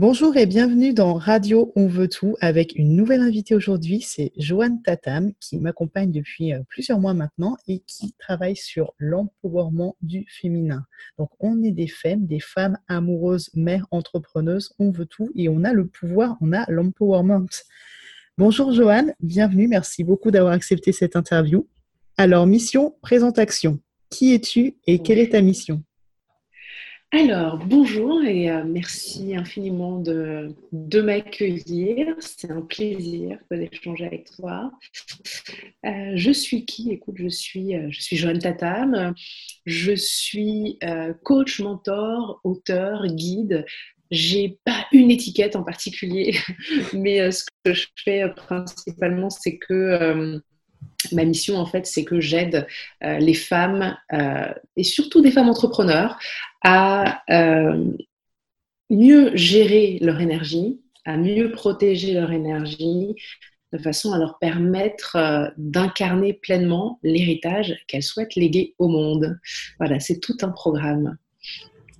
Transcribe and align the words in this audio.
Bonjour 0.00 0.36
et 0.36 0.46
bienvenue 0.46 0.94
dans 0.94 1.14
Radio 1.14 1.72
On 1.74 1.88
veut 1.88 2.06
tout 2.06 2.36
avec 2.40 2.76
une 2.76 2.94
nouvelle 2.94 3.20
invitée 3.20 3.56
aujourd'hui, 3.56 4.00
c'est 4.00 4.30
Joanne 4.36 4.80
Tatam 4.80 5.32
qui 5.40 5.58
m'accompagne 5.58 6.12
depuis 6.12 6.54
euh, 6.54 6.60
plusieurs 6.68 7.00
mois 7.00 7.14
maintenant 7.14 7.56
et 7.66 7.80
qui 7.80 8.14
travaille 8.16 8.54
sur 8.54 8.94
l'empowerment 9.00 9.96
du 10.00 10.24
féminin. 10.28 10.84
Donc 11.18 11.30
on 11.40 11.64
est 11.64 11.72
des 11.72 11.88
femmes, 11.88 12.26
des 12.26 12.38
femmes 12.38 12.78
amoureuses, 12.86 13.50
mères 13.54 13.88
entrepreneuses, 13.90 14.72
on 14.78 14.92
veut 14.92 15.06
tout 15.06 15.30
et 15.34 15.48
on 15.48 15.64
a 15.64 15.72
le 15.72 15.88
pouvoir, 15.88 16.36
on 16.40 16.52
a 16.52 16.64
l'empowerment. 16.70 17.48
Bonjour 18.36 18.72
Joanne, 18.72 19.16
bienvenue, 19.18 19.66
merci 19.66 20.04
beaucoup 20.04 20.30
d'avoir 20.30 20.52
accepté 20.52 20.92
cette 20.92 21.16
interview. 21.16 21.66
Alors 22.16 22.46
mission, 22.46 22.94
présentation. 23.02 23.80
Qui 24.10 24.32
es-tu 24.32 24.76
et 24.86 25.00
quelle 25.00 25.18
est 25.18 25.32
ta 25.32 25.42
mission? 25.42 25.82
Alors, 27.10 27.56
bonjour 27.56 28.22
et 28.22 28.50
euh, 28.50 28.64
merci 28.66 29.34
infiniment 29.34 29.98
de, 29.98 30.54
de 30.72 31.00
m'accueillir. 31.00 32.14
C'est 32.20 32.50
un 32.50 32.60
plaisir 32.60 33.38
d'échanger 33.50 34.04
avec 34.04 34.30
toi. 34.36 34.70
Euh, 35.86 36.12
je 36.16 36.30
suis 36.30 36.66
qui? 36.66 36.90
Écoute, 36.92 37.16
je 37.18 37.28
suis, 37.28 37.74
euh, 37.74 37.86
je 37.90 38.02
suis 38.02 38.16
Joanne 38.16 38.38
Tatam. 38.38 39.14
Je 39.64 39.92
suis 39.94 40.78
coach, 41.24 41.60
mentor, 41.60 42.42
auteur, 42.44 43.06
guide. 43.06 43.64
J'ai 44.10 44.58
pas 44.64 44.86
une 44.92 45.10
étiquette 45.10 45.56
en 45.56 45.62
particulier, 45.62 46.36
mais 46.92 47.30
ce 47.32 47.44
que 47.64 47.72
je 47.72 47.86
fais 48.04 48.24
principalement, 48.36 49.30
c'est 49.30 49.56
que 49.56 50.40
ma 51.12 51.24
mission, 51.24 51.56
en 51.56 51.66
fait, 51.66 51.86
c'est 51.86 52.04
que 52.04 52.20
j'aide 52.20 52.66
euh, 53.04 53.18
les 53.18 53.34
femmes, 53.34 53.96
euh, 54.12 54.52
et 54.76 54.84
surtout 54.84 55.20
des 55.20 55.30
femmes 55.30 55.48
entrepreneurs, 55.48 56.18
à 56.62 57.22
euh, 57.30 57.92
mieux 58.90 59.34
gérer 59.36 59.98
leur 60.00 60.20
énergie, 60.20 60.80
à 61.04 61.16
mieux 61.16 61.52
protéger 61.52 62.14
leur 62.14 62.32
énergie, 62.32 63.14
de 63.72 63.78
façon 63.78 64.12
à 64.12 64.18
leur 64.18 64.38
permettre 64.38 65.52
d'incarner 65.58 66.32
pleinement 66.32 66.98
l'héritage 67.02 67.76
qu'elles 67.86 68.02
souhaitent 68.02 68.34
léguer 68.34 68.74
au 68.78 68.88
monde. 68.88 69.38
Voilà, 69.78 70.00
c'est 70.00 70.20
tout 70.20 70.36
un 70.40 70.48
programme. 70.48 71.18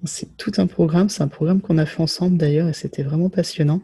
C'est 0.04 0.36
tout 0.38 0.52
un 0.56 0.66
programme, 0.66 1.10
c'est 1.10 1.22
un 1.22 1.28
programme 1.28 1.60
qu'on 1.60 1.76
a 1.76 1.84
fait 1.84 2.00
ensemble 2.02 2.38
d'ailleurs, 2.38 2.68
et 2.68 2.72
c'était 2.72 3.02
vraiment 3.02 3.28
passionnant. 3.28 3.82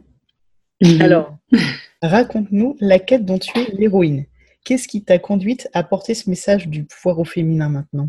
Alors, 1.01 1.37
raconte-nous 2.03 2.77
la 2.81 2.99
quête 2.99 3.27
dont 3.27 3.39
tu 3.39 3.57
es 3.59 3.71
l'héroïne. 3.73 4.25
Qu'est-ce 4.65 4.89
qui 4.89 5.05
t'a 5.05 5.19
conduite 5.19 5.69
à 5.75 5.83
porter 5.83 6.15
ce 6.15 6.31
message 6.31 6.69
du 6.69 6.85
pouvoir 6.85 7.19
au 7.19 7.25
féminin 7.25 7.69
maintenant? 7.69 8.09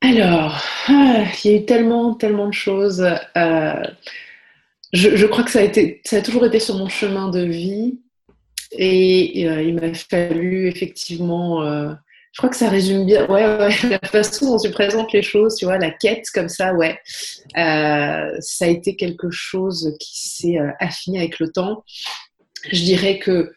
Alors, 0.00 0.62
ah, 0.86 1.24
il 1.44 1.50
y 1.50 1.54
a 1.54 1.56
eu 1.58 1.64
tellement, 1.66 2.14
tellement 2.14 2.46
de 2.46 2.54
choses. 2.54 3.04
Euh, 3.36 3.82
je, 4.92 5.26
crois 5.26 5.42
que 5.42 5.50
ça 5.50 5.60
a, 5.62 6.22
toujours 6.22 6.46
été 6.46 6.60
sur 6.60 6.76
mon 6.76 6.88
chemin 6.88 7.28
de 7.28 7.40
vie. 7.40 8.00
Et, 8.72 9.48
euh, 9.48 9.62
il 9.62 9.74
m'a 9.74 9.92
fallu 9.94 10.68
effectivement, 10.68 11.62
euh, 11.64 11.92
je 12.32 12.38
crois 12.38 12.50
que 12.50 12.56
ça 12.56 12.68
résume 12.68 13.04
bien, 13.04 13.26
ouais, 13.28 13.68
la 13.90 13.98
façon 14.08 14.52
dont 14.52 14.58
tu 14.58 14.70
présentes 14.70 15.12
les 15.12 15.22
choses, 15.22 15.56
tu 15.56 15.64
vois, 15.64 15.76
la 15.76 15.90
quête 15.90 16.30
comme 16.32 16.48
ça, 16.48 16.72
ouais. 16.72 17.00
ça 17.54 18.64
a 18.64 18.68
été 18.68 18.94
quelque 18.94 19.30
chose 19.30 19.96
qui 19.98 20.28
s'est 20.30 20.58
affiné 20.78 21.18
avec 21.18 21.40
le 21.40 21.50
temps 21.50 21.84
je 22.70 22.84
dirais 22.84 23.18
que 23.18 23.52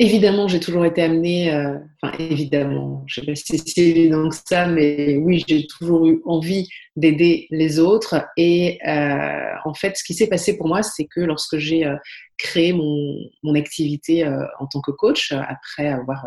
évidemment, 0.00 0.48
j'ai 0.48 0.60
toujours 0.60 0.86
été 0.86 1.02
amenée, 1.02 1.54
euh, 1.54 1.76
enfin 2.02 2.16
évidemment, 2.18 3.04
je 3.06 3.20
sais 3.20 3.26
pas 3.26 3.34
si 3.34 3.58
c'est 3.58 3.82
évident 3.82 4.30
que 4.30 4.36
ça, 4.46 4.66
mais 4.66 5.18
oui, 5.18 5.44
j'ai 5.46 5.66
toujours 5.66 6.06
eu 6.06 6.22
envie 6.24 6.68
d'aider 6.96 7.46
les 7.50 7.78
autres. 7.78 8.26
Et 8.38 8.78
euh, 8.88 9.50
en 9.66 9.74
fait, 9.74 9.98
ce 9.98 10.02
qui 10.02 10.14
s'est 10.14 10.28
passé 10.28 10.56
pour 10.56 10.68
moi, 10.68 10.82
c'est 10.82 11.04
que 11.04 11.20
lorsque 11.20 11.58
j'ai 11.58 11.84
euh, 11.84 11.96
créé 12.38 12.72
mon, 12.72 13.14
mon 13.42 13.54
activité 13.54 14.26
en 14.58 14.66
tant 14.66 14.80
que 14.80 14.90
coach, 14.90 15.32
après 15.32 15.88
avoir 15.88 16.24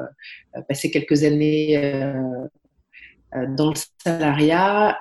passé 0.70 0.92
quelques 0.92 1.24
années 1.24 1.76
dans 3.58 3.72
le 3.72 3.80
salariat, 4.04 5.00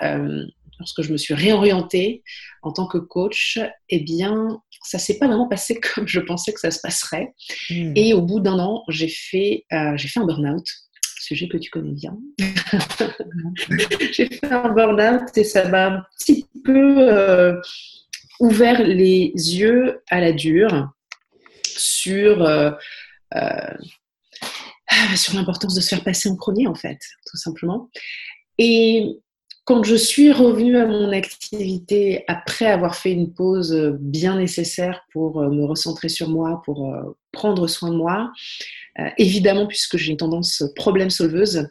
lorsque 0.78 1.02
je 1.02 1.12
me 1.12 1.18
suis 1.18 1.34
réorientée 1.34 2.22
en 2.62 2.72
tant 2.72 2.86
que 2.86 2.96
coach, 2.96 3.58
eh 3.90 4.00
bien, 4.00 4.62
ça 4.82 4.98
s'est 4.98 5.18
pas 5.18 5.26
vraiment 5.26 5.48
passé 5.48 5.80
comme 5.94 6.08
je 6.08 6.20
pensais 6.20 6.52
que 6.52 6.60
ça 6.60 6.70
se 6.70 6.80
passerait. 6.80 7.34
Hmm. 7.70 7.92
Et 7.96 8.14
au 8.14 8.22
bout 8.22 8.40
d'un 8.40 8.58
an, 8.58 8.82
j'ai 8.88 9.08
fait, 9.08 9.64
euh, 9.72 9.96
j'ai 9.96 10.08
fait 10.08 10.20
un 10.20 10.26
burn-out, 10.26 10.66
sujet 11.20 11.48
que 11.48 11.56
tu 11.56 11.70
connais 11.70 11.92
bien. 11.92 12.16
j'ai 14.12 14.26
fait 14.26 14.50
un 14.52 14.70
burn-out 14.70 15.36
et 15.36 15.44
ça 15.44 15.68
m'a 15.68 15.86
un 15.86 16.02
petit 16.18 16.46
peu 16.64 16.96
euh, 16.98 17.60
ouvert 18.40 18.82
les 18.82 19.32
yeux 19.34 20.02
à 20.10 20.20
la 20.20 20.32
dure 20.32 20.90
sur, 21.64 22.42
euh, 22.42 22.70
sur 25.16 25.34
l'importance 25.34 25.74
de 25.74 25.80
se 25.80 25.88
faire 25.94 26.04
passer 26.04 26.28
en 26.28 26.36
premier, 26.36 26.66
en 26.66 26.74
fait, 26.74 26.98
tout 27.30 27.36
simplement. 27.36 27.88
Et 28.58 29.06
quand 29.72 29.84
je 29.84 29.96
suis 29.96 30.32
revenue 30.32 30.76
à 30.76 30.84
mon 30.84 31.12
activité 31.12 32.24
après 32.28 32.66
avoir 32.66 32.94
fait 32.94 33.10
une 33.10 33.32
pause 33.32 33.96
bien 34.00 34.36
nécessaire 34.36 35.06
pour 35.14 35.40
euh, 35.40 35.48
me 35.48 35.64
recentrer 35.64 36.10
sur 36.10 36.28
moi, 36.28 36.60
pour 36.66 36.92
euh, 36.92 37.16
prendre 37.32 37.66
soin 37.66 37.88
de 37.88 37.96
moi, 37.96 38.30
euh, 38.98 39.08
évidemment, 39.16 39.66
puisque 39.66 39.96
j'ai 39.96 40.10
une 40.10 40.18
tendance 40.18 40.62
problème 40.76 41.08
solveuse, 41.08 41.70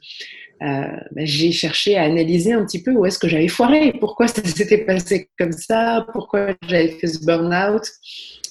bah, 0.61 0.97
j'ai 1.17 1.51
cherché 1.51 1.95
à 1.95 2.01
analyser 2.01 2.53
un 2.53 2.65
petit 2.65 2.81
peu 2.81 2.91
où 2.91 3.05
est-ce 3.05 3.19
que 3.19 3.27
j'avais 3.27 3.47
foiré, 3.47 3.93
pourquoi 3.99 4.27
ça 4.27 4.43
s'était 4.43 4.83
passé 4.83 5.29
comme 5.37 5.51
ça, 5.51 6.07
pourquoi 6.11 6.55
j'avais 6.67 6.89
fait 6.89 7.07
ce 7.07 7.23
burn-out. 7.23 7.83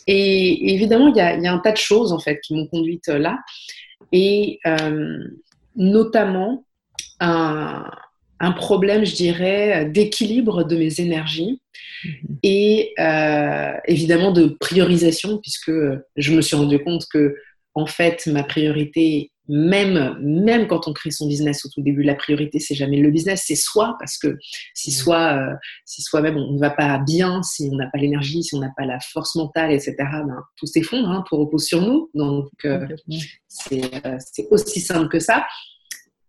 Et, 0.06 0.74
évidemment, 0.74 1.08
il 1.08 1.16
y, 1.16 1.20
a, 1.20 1.52
un 1.52 1.58
tas 1.58 1.72
de 1.72 1.76
choses 1.76 2.12
en 2.12 2.20
fait 2.20 2.38
qui 2.40 2.54
m'ont 2.54 2.68
conduite 2.68 3.08
là, 3.08 3.38
et 4.12 4.60
notamment 5.76 6.64
un, 7.20 7.84
un 8.40 8.52
problème, 8.52 9.04
je 9.04 9.14
dirais, 9.14 9.84
d'équilibre 9.84 10.64
de 10.64 10.76
mes 10.76 11.00
énergies 11.00 11.60
mhm. 12.04 12.38
et 12.42 12.92
euh, 12.98 13.72
évidemment 13.86 14.32
de 14.32 14.56
priorisation, 14.58 15.38
puisque 15.38 15.72
je 16.16 16.34
me 16.34 16.40
suis 16.40 16.56
rendu 16.56 16.78
compte 16.82 17.06
que, 17.12 17.36
en 17.74 17.86
fait, 17.86 18.26
ma 18.26 18.42
priorité, 18.42 19.30
même, 19.46 20.16
même 20.20 20.68
quand 20.68 20.86
on 20.86 20.92
crée 20.92 21.10
son 21.10 21.26
business 21.26 21.64
au 21.64 21.68
tout 21.68 21.82
début, 21.82 22.02
la 22.02 22.14
priorité, 22.14 22.60
c'est 22.60 22.74
jamais 22.74 22.98
le 22.98 23.10
business, 23.10 23.44
c'est 23.46 23.56
soi, 23.56 23.96
parce 23.98 24.16
que 24.16 24.38
si 24.74 24.92
soi, 24.92 25.36
euh, 25.36 25.54
si 25.84 26.02
soi-même 26.02 26.36
on 26.36 26.52
ne 26.52 26.60
va 26.60 26.70
pas 26.70 26.98
bien, 26.98 27.42
si 27.42 27.68
on 27.70 27.76
n'a 27.76 27.88
pas 27.92 27.98
l'énergie, 27.98 28.44
si 28.44 28.54
on 28.54 28.60
n'a 28.60 28.70
pas 28.76 28.86
la 28.86 28.98
force 29.00 29.34
mentale, 29.34 29.72
etc., 29.72 29.96
ben, 29.98 30.40
tout 30.56 30.66
s'effondre, 30.66 31.10
hein, 31.10 31.24
tout 31.28 31.36
repose 31.36 31.64
sur 31.64 31.82
nous. 31.82 32.10
Donc, 32.14 32.48
euh, 32.64 32.86
c'est 33.48 34.46
aussi 34.50 34.80
simple 34.80 35.08
que 35.08 35.18
ça. 35.18 35.44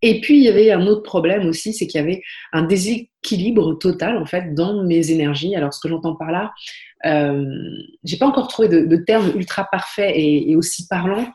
Et 0.02 0.20
puis, 0.22 0.38
il 0.38 0.44
y 0.44 0.50
avait 0.50 0.72
un 0.72 0.88
autre 0.88 1.04
problème 1.04 1.48
aussi, 1.48 1.74
c'est 1.74 1.88
qu'il 1.88 2.00
y 2.00 2.04
avait 2.04 2.22
un 2.54 2.64
déséquilibre 2.64 3.78
total, 3.78 4.18
en 4.18 4.26
fait, 4.26 4.54
dans 4.56 4.84
mes 4.84 5.12
énergies. 5.12 5.56
Alors, 5.56 5.74
ce 5.74 5.80
que 5.80 5.90
j'entends 5.90 6.16
par 6.16 6.32
là, 6.32 6.52
euh, 7.06 7.46
j'ai 8.04 8.18
pas 8.18 8.26
encore 8.26 8.48
trouvé 8.48 8.68
de, 8.68 8.96
terme 8.96 9.32
ultra 9.36 9.68
parfait 9.72 10.12
et, 10.16 10.52
et, 10.52 10.56
aussi 10.56 10.88
parlant. 10.88 11.28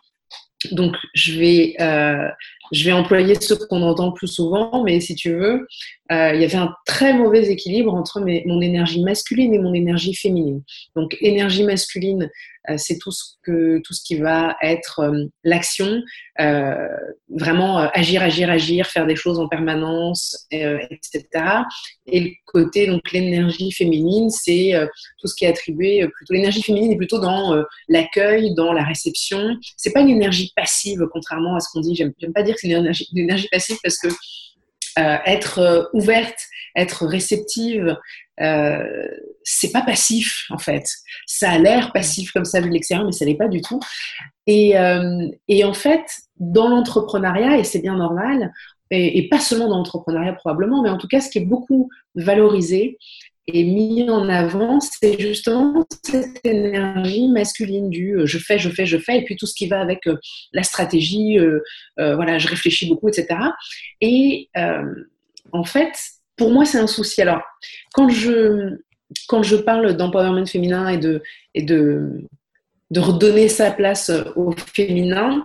Donc, 0.72 0.97
je 1.15 1.38
vais, 1.38 1.75
euh, 1.81 2.28
je 2.72 2.84
vais 2.84 2.93
employer 2.93 3.34
ce 3.41 3.54
qu'on 3.54 3.82
entend 3.82 4.09
le 4.09 4.15
plus 4.15 4.28
souvent, 4.28 4.83
mais 4.84 5.00
si 5.00 5.15
tu 5.15 5.33
veux, 5.33 5.66
euh, 6.12 6.34
il 6.34 6.41
y 6.41 6.44
avait 6.44 6.56
un 6.56 6.72
très 6.87 7.15
mauvais 7.15 7.50
équilibre 7.50 7.93
entre 7.93 8.21
mon 8.21 8.60
énergie 8.60 9.03
masculine 9.03 9.54
et 9.54 9.59
mon 9.59 9.75
énergie 9.75 10.15
féminine. 10.15 10.63
Donc, 10.95 11.16
énergie 11.21 11.65
masculine, 11.65 12.30
euh, 12.71 12.75
c'est 12.77 12.98
tout 12.98 13.10
ce 13.10 14.03
qui 14.04 14.16
va 14.16 14.57
être 14.63 15.01
euh, 15.01 15.25
l'action, 15.42 16.01
vraiment 17.28 17.78
agir, 17.78 18.22
agir, 18.22 18.51
agir, 18.51 18.86
faire 18.86 19.07
des 19.07 19.16
choses 19.16 19.39
en 19.39 19.48
permanence, 19.48 20.47
etc. 20.51 21.25
Et 22.07 22.21
le 22.21 22.30
côté 22.45 22.86
donc 22.86 23.10
l'énergie 23.13 23.72
féminine, 23.72 24.28
c'est 24.28 24.72
tout 25.19 25.28
ce 25.28 25.34
qui 25.34 25.47
est 25.47 25.48
attribué 25.48 26.07
plutôt 26.15 26.34
l'énergie 26.34 26.63
féminine 26.63 26.92
est 26.92 26.97
plutôt 26.97 27.19
dans 27.21 27.57
l'accueil, 27.89 28.54
dans 28.54 28.75
la 28.75 28.84
réception. 28.84 29.57
C'est 29.78 29.92
pas 29.92 30.01
une 30.01 30.10
énergie 30.10 30.53
passive, 30.54 31.07
contrairement 31.10 31.57
à 31.57 31.60
ce 31.60 31.69
qu'on 31.72 31.80
dit. 31.80 31.95
J'aime 31.95 32.13
pas 32.34 32.42
dire 32.42 32.54
que 32.54 32.60
c'est 32.60 32.71
une 32.71 33.19
énergie 33.19 33.48
passive 33.51 33.78
parce 33.83 33.97
que 33.97 34.09
être 34.97 35.91
ouverte, 35.93 36.39
être 36.75 37.07
réceptive, 37.07 37.97
euh, 38.41 39.09
c'est 39.45 39.72
pas 39.72 39.83
passif 39.83 40.47
en 40.51 40.59
fait. 40.59 40.84
Ça 41.27 41.53
a 41.53 41.59
l'air 41.59 41.93
passif 41.93 42.33
comme 42.33 42.45
ça 42.45 42.60
de 42.60 42.69
l'extérieur, 42.69 43.07
mais 43.07 43.13
ça 43.13 43.25
n'est 43.25 43.37
pas 43.37 43.48
du 43.48 43.60
tout. 43.60 43.81
Et, 44.47 44.78
euh, 44.78 45.28
et 45.48 45.65
en 45.65 45.75
fait, 45.75 46.04
dans 46.39 46.69
l'entrepreneuriat, 46.69 47.59
et 47.59 47.65
c'est 47.65 47.81
bien 47.81 47.97
normal, 47.97 48.53
et, 48.91 49.28
pas 49.28 49.41
seulement 49.41 49.69
dans 49.69 49.78
l'entrepreneuriat 49.78 50.34
probablement, 50.34 50.83
mais 50.83 50.91
en 50.91 50.99
tout 50.99 51.09
cas, 51.09 51.21
ce 51.21 51.28
qui 51.28 51.39
est 51.39 51.45
beaucoup 51.45 51.91
valorisé 52.15 52.99
et 53.47 53.65
mis 53.65 54.09
en 54.10 54.28
avant, 54.28 54.81
c'est 54.81 55.21
justement 55.21 55.84
cette 56.03 56.45
énergie 56.45 57.28
masculine 57.28 57.91
du 57.91 58.16
euh, 58.16 58.27
je 58.27 58.39
fais, 58.39 58.59
je 58.59 58.69
fais, 58.69 58.87
je 58.87 58.98
fais, 58.98 59.19
et 59.19 59.25
puis 59.25 59.37
tout 59.37 59.47
ce 59.47 59.54
qui 59.54 59.69
va 59.69 59.81
avec 59.81 60.01
la 60.53 60.63
stratégie, 60.63 61.39
voilà, 61.97 62.39
je 62.39 62.48
réfléchis 62.48 62.89
beaucoup, 62.89 63.09
etc. 63.09 63.39
Et 64.01 64.51
en 65.53 65.65
fait, 65.65 65.93
pour 66.37 66.51
moi, 66.51 66.65
c'est 66.65 66.78
un 66.78 66.87
souci. 66.87 67.22
Alors, 67.22 67.43
quand 67.95 68.09
je, 68.09 68.78
quand 69.28 69.43
je 69.43 69.57
parle 69.57 69.97
d'empowerment 69.97 70.47
féminin 70.47 70.89
et 70.89 70.99
de, 70.99 71.22
et 71.54 71.63
de 71.63 72.21
redonner 72.97 73.49
sa 73.49 73.71
place 73.71 74.10
au 74.34 74.53
féminin, 74.53 75.45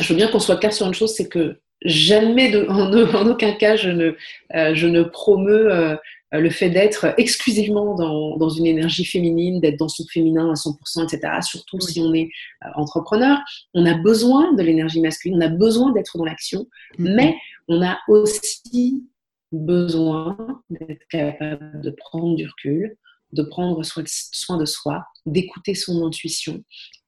je 0.00 0.08
veux 0.08 0.16
bien 0.16 0.28
qu'on 0.28 0.40
soit 0.40 0.56
clair 0.56 0.72
sur 0.72 0.86
une 0.86 0.94
chose, 0.94 1.14
c'est 1.14 1.28
que 1.28 1.58
jamais, 1.86 2.50
de, 2.50 2.66
en, 2.68 2.92
en, 2.92 3.26
aucun 3.30 3.52
cas, 3.52 3.76
je 3.76 3.90
ne, 3.90 4.14
euh, 4.54 4.74
je 4.74 4.86
ne 4.86 5.02
promeux 5.02 5.72
euh, 5.72 5.96
le 6.32 6.50
fait 6.50 6.70
d'être 6.70 7.14
exclusivement 7.18 7.94
dans, 7.94 8.36
dans, 8.36 8.48
une 8.48 8.66
énergie 8.66 9.04
féminine, 9.04 9.60
d'être 9.60 9.78
dans 9.78 9.88
son 9.88 10.04
féminin 10.06 10.50
à 10.50 10.54
100%, 10.54 11.04
etc. 11.04 11.34
Surtout 11.42 11.80
si 11.80 12.00
on 12.00 12.12
est 12.12 12.28
euh, 12.64 12.68
entrepreneur. 12.74 13.38
On 13.74 13.86
a 13.86 13.94
besoin 13.94 14.52
de 14.54 14.62
l'énergie 14.62 15.00
masculine, 15.00 15.38
on 15.38 15.46
a 15.46 15.48
besoin 15.48 15.92
d'être 15.92 16.18
dans 16.18 16.24
l'action, 16.24 16.66
mm-hmm. 16.98 17.14
mais 17.14 17.36
on 17.68 17.82
a 17.82 17.98
aussi 18.08 19.04
besoin 19.52 20.36
d'être 20.70 21.06
capable 21.08 21.80
de 21.80 21.90
prendre 21.90 22.34
du 22.36 22.46
recul, 22.46 22.96
de 23.32 23.42
prendre 23.42 23.82
soin 23.84 24.56
de 24.56 24.64
soi, 24.64 25.04
d'écouter 25.24 25.74
son 25.74 26.04
intuition. 26.04 26.62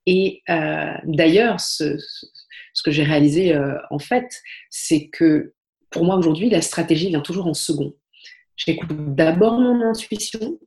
Et 0.06 0.42
euh, 0.48 0.94
d'ailleurs, 1.04 1.60
ce, 1.60 1.98
ce, 2.72 2.82
que 2.82 2.90
j'ai 2.90 3.02
réalisé 3.02 3.54
euh, 3.54 3.76
en 3.90 3.98
fait, 3.98 4.28
c'est 4.70 5.08
que 5.08 5.54
pour 5.90 6.04
moi 6.04 6.16
aujourd'hui, 6.16 6.50
la 6.50 6.62
stratégie 6.62 7.08
vient 7.08 7.20
toujours 7.20 7.46
en 7.46 7.54
second. 7.54 7.94
J'écoute 8.56 9.14
d'abord 9.14 9.58
mon 9.60 9.82
intuition, 9.82 10.58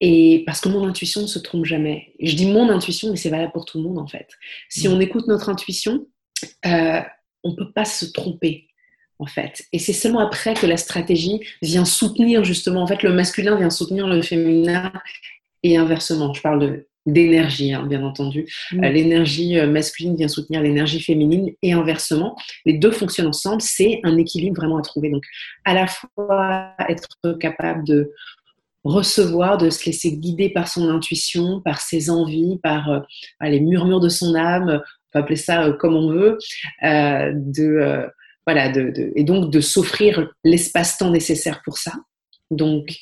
et 0.00 0.42
parce 0.46 0.60
que 0.60 0.68
mon 0.68 0.86
intuition 0.86 1.22
ne 1.22 1.26
se 1.26 1.38
trompe 1.38 1.64
jamais. 1.64 2.12
Je 2.20 2.34
dis 2.34 2.46
mon 2.46 2.68
intuition, 2.70 3.10
mais 3.10 3.16
c'est 3.16 3.30
valable 3.30 3.52
pour 3.52 3.64
tout 3.64 3.78
le 3.78 3.84
monde 3.84 3.98
en 3.98 4.06
fait. 4.06 4.28
Si 4.68 4.88
on 4.88 4.98
écoute 4.98 5.28
notre 5.28 5.48
intuition, 5.48 6.06
euh, 6.66 7.00
on 7.44 7.50
ne 7.50 7.56
peut 7.56 7.72
pas 7.72 7.84
se 7.84 8.06
tromper 8.06 8.68
en 9.20 9.26
fait. 9.26 9.64
Et 9.72 9.78
c'est 9.78 9.92
seulement 9.92 10.18
après 10.18 10.54
que 10.54 10.66
la 10.66 10.76
stratégie 10.76 11.40
vient 11.62 11.84
soutenir 11.84 12.42
justement, 12.42 12.82
en 12.82 12.86
fait, 12.86 13.04
le 13.04 13.12
masculin 13.12 13.56
vient 13.56 13.70
soutenir 13.70 14.08
le 14.08 14.20
féminin 14.22 14.92
et 15.62 15.76
inversement. 15.76 16.34
Je 16.34 16.42
parle 16.42 16.84
d'énergie, 17.06 17.72
hein, 17.72 17.84
bien 17.86 18.02
entendu. 18.04 18.46
Mm. 18.72 18.84
Euh, 18.84 18.88
l'énergie 18.90 19.58
euh, 19.58 19.66
masculine 19.66 20.16
vient 20.16 20.28
soutenir 20.28 20.62
l'énergie 20.62 21.00
féminine 21.00 21.50
et 21.62 21.72
inversement. 21.72 22.36
Les 22.64 22.74
deux 22.74 22.90
fonctionnent 22.90 23.28
ensemble. 23.28 23.60
C'est 23.60 24.00
un 24.04 24.16
équilibre 24.18 24.56
vraiment 24.56 24.78
à 24.78 24.82
trouver. 24.82 25.10
Donc, 25.10 25.24
à 25.64 25.74
la 25.74 25.86
fois 25.86 26.74
être 26.88 27.38
capable 27.38 27.84
de 27.84 28.12
recevoir, 28.84 29.58
de 29.58 29.70
se 29.70 29.86
laisser 29.86 30.16
guider 30.16 30.50
par 30.50 30.68
son 30.68 30.88
intuition, 30.88 31.60
par 31.60 31.80
ses 31.80 32.10
envies, 32.10 32.58
par 32.62 32.90
euh, 32.90 33.00
les 33.42 33.60
murmures 33.60 34.00
de 34.00 34.08
son 34.08 34.34
âme, 34.34 34.80
on 34.80 35.12
peut 35.12 35.18
appeler 35.18 35.36
ça 35.36 35.70
comme 35.78 35.94
on 35.94 36.10
veut, 36.10 36.38
de 36.82 38.08
voilà, 38.46 38.70
de, 38.70 39.12
et 39.14 39.22
donc 39.22 39.52
de 39.52 39.60
s'offrir 39.60 40.32
l'espace-temps 40.42 41.10
nécessaire 41.10 41.62
pour 41.64 41.78
ça. 41.78 41.92
Donc, 42.50 42.96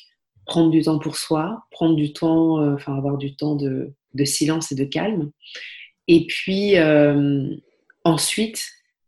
prendre 0.51 0.69
du 0.69 0.81
temps 0.81 0.99
pour 0.99 1.15
soi, 1.15 1.63
prendre 1.71 1.95
du 1.95 2.11
temps, 2.11 2.59
euh, 2.59 2.73
enfin, 2.73 2.97
avoir 2.97 3.17
du 3.17 3.37
temps 3.37 3.55
de, 3.55 3.93
silence 4.25 4.73
et 4.73 4.75
de 4.75 4.83
calme. 4.83 5.31
Et 6.09 6.27
puis, 6.27 6.77
euh, 6.77 7.55
ensuite, 8.03 8.61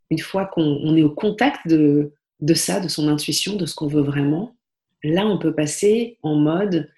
une 0.08 0.20
fois 0.20 0.46
qu'on 0.46 0.96
est 0.96 1.02
au 1.02 1.10
contact 1.10 1.68
de, 1.68 2.14
de 2.40 2.54
ça, 2.54 2.80
de 2.80 2.88
son 2.88 3.08
intuition, 3.08 3.56
de 3.56 3.66
ce 3.66 3.74
qu'on 3.74 3.88
veut 3.88 4.00
vraiment, 4.00 4.56
là, 5.02 5.26
on 5.26 5.38
peut 5.38 5.54
passer 5.54 6.16
en 6.22 6.36
mode 6.36 6.90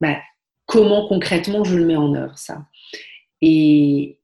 bah, 0.00 0.18
comment 0.66 1.06
concrètement 1.06 1.62
je 1.62 1.76
le 1.76 1.86
mets 1.86 1.94
en 1.94 2.12
œuvre, 2.12 2.36
ça. 2.36 2.66
Et, 3.40 4.18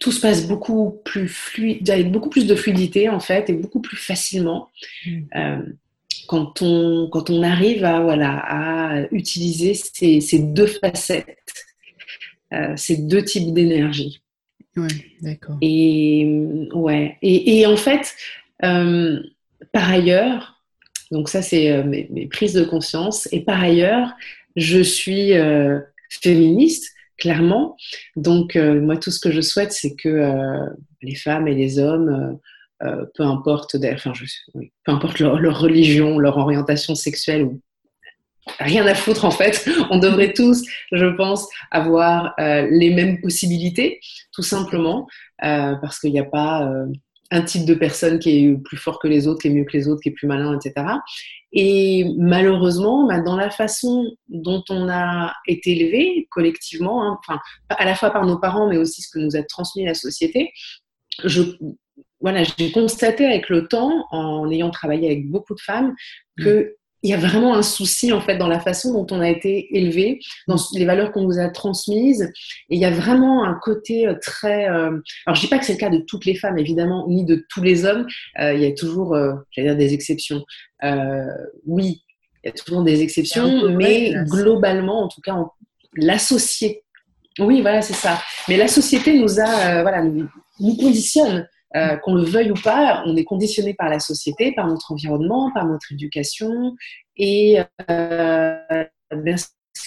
tout 0.00 0.10
se 0.10 0.20
passe 0.20 0.48
beaucoup 0.48 1.00
plus 1.04 1.28
fluide, 1.28 1.88
avec 1.88 2.10
beaucoup 2.10 2.28
plus 2.28 2.48
de 2.48 2.56
fluidité 2.56 3.08
en 3.08 3.20
fait 3.20 3.48
et 3.48 3.52
beaucoup 3.52 3.80
plus 3.80 3.96
facilement 3.96 4.68
mm. 5.06 5.20
euh, 5.36 5.62
quand, 6.32 6.62
on, 6.62 7.10
quand 7.12 7.28
on 7.28 7.42
arrive 7.42 7.84
à, 7.84 8.00
voilà, 8.00 8.38
à 8.38 9.02
utiliser 9.12 9.74
ces, 9.74 10.22
ces 10.22 10.38
deux 10.38 10.66
facettes, 10.66 11.36
euh, 12.54 12.72
ces 12.74 12.96
deux 12.96 13.22
types 13.22 13.52
d'énergie. 13.52 14.22
Ouais, 14.74 14.88
d'accord. 15.20 15.58
Et, 15.60 16.26
ouais. 16.72 17.18
Et, 17.20 17.58
et 17.58 17.66
en 17.66 17.76
fait, 17.76 18.14
euh, 18.64 19.22
par 19.72 19.90
ailleurs, 19.90 20.62
donc 21.10 21.28
ça 21.28 21.42
c'est 21.42 21.84
mes, 21.84 22.08
mes, 22.10 22.26
prises 22.28 22.54
de 22.54 22.64
conscience, 22.64 23.28
et 23.30 23.42
par 23.42 23.62
ailleurs, 23.62 24.14
je 24.56 24.80
suis 24.80 25.32
féministe 26.08 26.94
clairement. 27.18 27.76
Donc, 28.16 28.56
euh, 28.56 28.80
moi, 28.80 28.96
tout 28.96 29.10
ce 29.10 29.20
que 29.20 29.30
je 29.30 29.42
souhaite, 29.42 29.72
c'est 29.72 29.94
que 29.94 30.08
euh, 30.08 30.66
les 31.02 31.14
femmes 31.14 31.46
et 31.46 31.54
les 31.54 31.78
hommes, 31.78 32.38
euh, 32.84 33.04
peu 33.14 33.22
importe, 33.24 33.74
leur, 35.20 35.60
religion, 35.60 36.18
leur 36.18 36.36
orientation 36.38 36.94
sexuelle, 36.94 37.48
rien 38.58 38.86
à 38.86 38.94
foutre 38.94 39.24
en 39.24 39.30
fait, 39.30 39.68
on 39.90 39.98
devrait 39.98 40.32
tous, 40.32 40.62
je 40.92 41.06
pense, 41.16 41.46
avoir 41.70 42.34
les 42.38 42.92
mêmes 42.94 43.20
possibilités, 43.20 44.00
tout 44.32 44.42
simplement, 44.42 45.06
parce 45.38 45.98
qu'il 46.00 46.12
n'y 46.12 46.20
a 46.20 46.24
pas 46.24 46.68
un 47.32 47.42
type 47.42 47.64
de 47.64 47.74
personne 47.74 48.18
qui 48.18 48.44
est 48.44 48.56
plus 48.62 48.76
fort 48.76 48.98
que 48.98 49.08
les 49.08 49.26
autres, 49.26 49.40
qui 49.40 49.48
est 49.48 49.50
mieux 49.50 49.64
que 49.64 49.72
les 49.72 49.88
autres, 49.88 50.02
qui 50.02 50.10
est 50.10 50.12
plus 50.12 50.26
malin, 50.26 50.58
etc. 50.58 50.86
Et 51.52 52.04
malheureusement, 52.18 53.06
bah, 53.06 53.20
dans 53.20 53.36
la 53.36 53.50
façon 53.50 54.04
dont 54.28 54.62
on 54.68 54.88
a 54.90 55.32
été 55.46 55.72
élevé 55.72 56.28
collectivement, 56.30 57.18
hein, 57.28 57.38
à 57.70 57.84
la 57.86 57.94
fois 57.94 58.10
par 58.10 58.26
nos 58.26 58.38
parents, 58.38 58.68
mais 58.68 58.76
aussi 58.76 59.00
ce 59.00 59.08
que 59.08 59.18
nous 59.18 59.34
a 59.34 59.42
transmis 59.42 59.84
la 59.84 59.94
société, 59.94 60.52
je, 61.24 61.42
voilà, 62.22 62.42
j'ai 62.44 62.72
constaté 62.72 63.26
avec 63.26 63.48
le 63.48 63.68
temps, 63.68 64.06
en 64.10 64.50
ayant 64.50 64.70
travaillé 64.70 65.06
avec 65.06 65.28
beaucoup 65.28 65.54
de 65.54 65.60
femmes, 65.60 65.94
que 66.38 66.76
il 67.02 67.10
y 67.10 67.14
a 67.14 67.16
vraiment 67.16 67.54
un 67.54 67.62
souci 67.62 68.12
en 68.12 68.20
fait 68.20 68.38
dans 68.38 68.46
la 68.46 68.60
façon 68.60 68.92
dont 68.92 69.06
on 69.14 69.20
a 69.20 69.28
été 69.28 69.76
élevé, 69.76 70.20
dans 70.46 70.56
les 70.74 70.84
valeurs 70.84 71.12
qu'on 71.12 71.22
nous 71.22 71.38
a 71.38 71.48
transmises. 71.48 72.30
Et 72.70 72.76
il 72.76 72.78
y 72.80 72.84
a 72.84 72.90
vraiment 72.90 73.44
un 73.44 73.54
côté 73.54 74.06
euh, 74.06 74.14
très. 74.20 74.68
Euh... 74.68 74.98
Alors 75.26 75.34
je 75.34 75.40
dis 75.40 75.48
pas 75.48 75.58
que 75.58 75.64
c'est 75.64 75.72
le 75.72 75.78
cas 75.78 75.90
de 75.90 75.98
toutes 75.98 76.24
les 76.24 76.36
femmes 76.36 76.58
évidemment, 76.58 77.06
ni 77.08 77.24
de 77.24 77.44
tous 77.48 77.62
les 77.62 77.84
hommes. 77.84 78.06
Euh, 78.40 78.54
il 78.54 78.60
y 78.60 78.66
a 78.66 78.72
toujours, 78.72 79.14
euh, 79.14 79.34
j'allais 79.50 79.68
dire 79.68 79.76
des 79.76 79.94
exceptions. 79.94 80.44
Oui, 81.66 82.02
il 82.44 82.48
y 82.48 82.50
a 82.50 82.52
toujours 82.52 82.82
des 82.82 83.02
exceptions, 83.02 83.70
mais 83.70 84.14
globalement, 84.26 85.04
en 85.04 85.08
tout 85.08 85.20
cas, 85.20 85.36
la 85.96 86.18
société. 86.18 86.84
Oui, 87.38 87.62
voilà, 87.62 87.82
c'est 87.82 87.94
ça. 87.94 88.20
Mais 88.48 88.56
la 88.56 88.68
société 88.68 89.18
nous 89.18 89.40
a, 89.40 89.82
voilà, 89.82 90.02
nous, 90.02 90.28
nous 90.60 90.76
conditionne 90.76 91.48
euh, 91.76 91.96
qu'on 91.96 92.14
le 92.14 92.24
veuille 92.24 92.50
ou 92.50 92.60
pas, 92.62 93.02
on 93.06 93.16
est 93.16 93.24
conditionné 93.24 93.72
par 93.72 93.88
la 93.88 93.98
société, 93.98 94.52
par 94.52 94.66
notre 94.66 94.92
environnement, 94.92 95.50
par 95.54 95.66
notre 95.66 95.90
éducation 95.92 96.74
et 97.16 97.60
euh, 97.90 98.84
ben, 99.10 99.36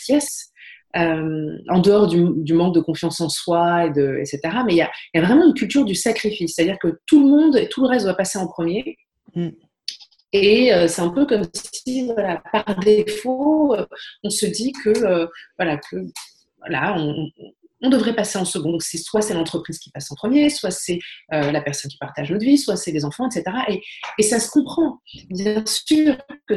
yes, 0.10 0.52
euh, 0.96 1.58
en 1.70 1.80
dehors 1.80 2.08
du, 2.08 2.54
manque 2.54 2.74
de 2.74 2.80
confiance 2.80 3.22
en 3.22 3.30
soi, 3.30 3.86
et 3.86 3.92
de, 3.92 4.18
etc. 4.20 4.40
Mais 4.66 4.74
il 4.74 4.78
y 4.78 4.82
a, 4.82 5.22
vraiment 5.22 5.46
une 5.46 5.54
culture 5.54 5.86
du 5.86 5.96
sacrifice, 5.96 6.56
c'est-à-dire 6.56 6.80
que 6.80 7.00
tout 7.06 7.22
le 7.22 7.30
monde 7.30 7.56
et 7.56 7.70
tout 7.70 7.82
le 7.82 7.88
reste 7.88 8.06
doit 8.06 8.16
passer 8.16 8.40
en 8.40 8.48
premier. 8.48 8.98
Mm. 9.36 9.50
Et 10.34 10.72
c'est 10.88 11.02
un 11.02 11.10
peu 11.10 11.26
comme 11.26 11.44
si, 11.54 12.08
voilà, 12.08 12.42
par 12.52 12.78
défaut, 12.80 13.74
on 14.24 14.30
se 14.30 14.46
dit 14.46 14.74
que, 14.74 15.30
voilà, 15.58 15.78
que 15.78 15.96
voilà, 16.60 16.96
on, 16.98 17.30
on 17.82 17.90
devrait 17.90 18.16
passer 18.16 18.38
en 18.38 18.46
second. 18.46 18.78
C'est 18.80 18.98
soit 18.98 19.22
c'est 19.22 19.34
l'entreprise 19.34 19.80
qui 19.80 19.92
passe 19.92 20.12
en 20.12 20.16
premier, 20.16 20.50
soit 20.50 20.72
c'est 20.72 21.00
euh, 21.34 21.52
la 21.52 21.62
personne 21.62 21.92
qui 21.92 21.98
partage 21.98 22.32
notre 22.32 22.46
vie, 22.46 22.58
soit 22.58 22.78
c'est 22.78 22.92
les 22.92 23.06
enfants, 23.06 23.28
etc. 23.30 23.44
Et, 24.18 24.24
ça 24.24 24.40
se 24.40 24.50
comprend. 24.50 25.02
Bien 25.30 25.64
sûr 25.66 26.18
que 26.48 26.56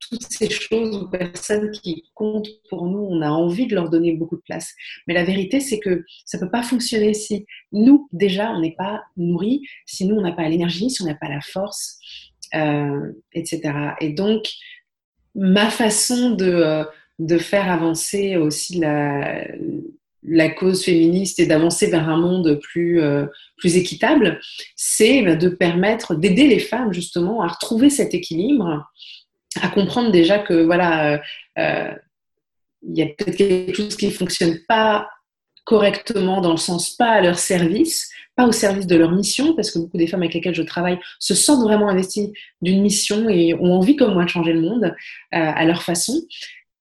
toutes 0.00 0.22
ces 0.30 0.50
choses 0.50 0.96
ou 0.96 1.08
personnes 1.08 1.70
qui 1.70 2.04
comptent 2.14 2.48
pour 2.68 2.86
nous, 2.86 3.00
on 3.00 3.22
a 3.22 3.30
envie 3.30 3.66
de 3.66 3.74
leur 3.74 3.88
donner 3.88 4.12
beaucoup 4.12 4.36
de 4.36 4.42
place. 4.42 4.72
Mais 5.06 5.14
la 5.14 5.24
vérité, 5.24 5.60
c'est 5.60 5.80
que 5.80 6.04
ça 6.24 6.38
ne 6.38 6.42
peut 6.42 6.50
pas 6.50 6.62
fonctionner 6.62 7.14
si 7.14 7.46
nous, 7.72 8.08
déjà, 8.12 8.50
on 8.50 8.60
n'est 8.60 8.76
pas 8.76 9.02
nourris, 9.16 9.62
si 9.86 10.06
nous, 10.06 10.16
on 10.16 10.20
n'a 10.20 10.32
pas 10.32 10.48
l'énergie, 10.48 10.90
si 10.90 11.02
on 11.02 11.06
n'a 11.06 11.14
pas 11.14 11.28
la 11.28 11.40
force, 11.40 11.98
euh, 12.54 13.12
etc. 13.32 13.72
Et 14.00 14.10
donc, 14.10 14.44
ma 15.34 15.70
façon 15.70 16.30
de, 16.30 16.44
euh, 16.44 16.84
de 17.18 17.38
faire 17.38 17.70
avancer 17.70 18.36
aussi 18.36 18.78
la, 18.78 19.46
la 20.26 20.48
cause 20.48 20.84
féministe 20.84 21.38
et 21.38 21.46
d'avancer 21.46 21.88
vers 21.88 22.08
un 22.08 22.16
monde 22.16 22.58
plus, 22.62 23.00
euh, 23.00 23.26
plus 23.56 23.76
équitable, 23.76 24.40
c'est 24.74 25.22
bah, 25.22 25.36
de 25.36 25.48
permettre 25.48 26.14
d'aider 26.14 26.46
les 26.46 26.58
femmes 26.58 26.92
justement 26.92 27.42
à 27.42 27.48
retrouver 27.48 27.90
cet 27.90 28.14
équilibre, 28.14 28.84
à 29.60 29.68
comprendre 29.68 30.10
déjà 30.10 30.38
que 30.38 30.64
voilà, 30.64 31.14
euh, 31.14 31.18
euh, 31.58 31.92
il 32.82 32.98
y 32.98 33.02
a 33.02 33.06
peut-être 33.06 33.36
quelque 33.36 33.74
chose 33.74 33.96
qui 33.96 34.06
ne 34.06 34.12
fonctionne 34.12 34.58
pas 34.66 35.08
correctement 35.64 36.40
dans 36.40 36.50
le 36.50 36.58
sens 36.58 36.90
pas 36.90 37.10
à 37.10 37.20
leur 37.20 37.38
service, 37.38 38.10
pas 38.36 38.46
au 38.46 38.52
service 38.52 38.86
de 38.86 38.96
leur 38.96 39.12
mission, 39.12 39.54
parce 39.54 39.70
que 39.70 39.78
beaucoup 39.78 39.96
des 39.96 40.06
femmes 40.06 40.22
avec 40.22 40.34
lesquelles 40.34 40.54
je 40.54 40.62
travaille 40.62 40.98
se 41.18 41.34
sentent 41.34 41.62
vraiment 41.62 41.88
investies 41.88 42.32
d'une 42.60 42.82
mission 42.82 43.28
et 43.28 43.54
ont 43.54 43.72
envie 43.72 43.96
comme 43.96 44.12
moi 44.12 44.24
de 44.24 44.28
changer 44.28 44.52
le 44.52 44.60
monde 44.60 44.94
à 45.30 45.64
leur 45.64 45.82
façon. 45.82 46.20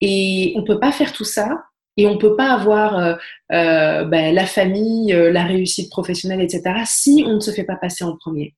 Et 0.02 0.52
on 0.58 0.62
ne 0.62 0.66
peut 0.66 0.80
pas 0.80 0.92
faire 0.92 1.14
tout 1.14 1.24
ça 1.24 1.64
et 1.98 2.08
on 2.08 2.16
ne 2.16 2.20
peut 2.20 2.36
pas 2.36 2.54
avoir 2.54 2.98
euh, 2.98 3.16
euh, 3.52 4.04
ben, 4.06 4.34
la 4.34 4.46
famille, 4.46 5.14
euh, 5.14 5.32
la 5.32 5.44
réussite 5.44 5.90
professionnelle, 5.90 6.42
etc., 6.42 6.82
si 6.86 7.24
on 7.28 7.36
ne 7.36 7.40
se 7.40 7.52
fait 7.52 7.64
pas 7.64 7.76
passer 7.76 8.04
en 8.04 8.16
premier. 8.18 8.56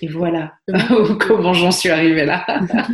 Et 0.00 0.08
voilà 0.08 0.54
comment 1.20 1.52
j'en 1.52 1.70
suis 1.70 1.90
arrivée 1.90 2.24
là. 2.24 2.44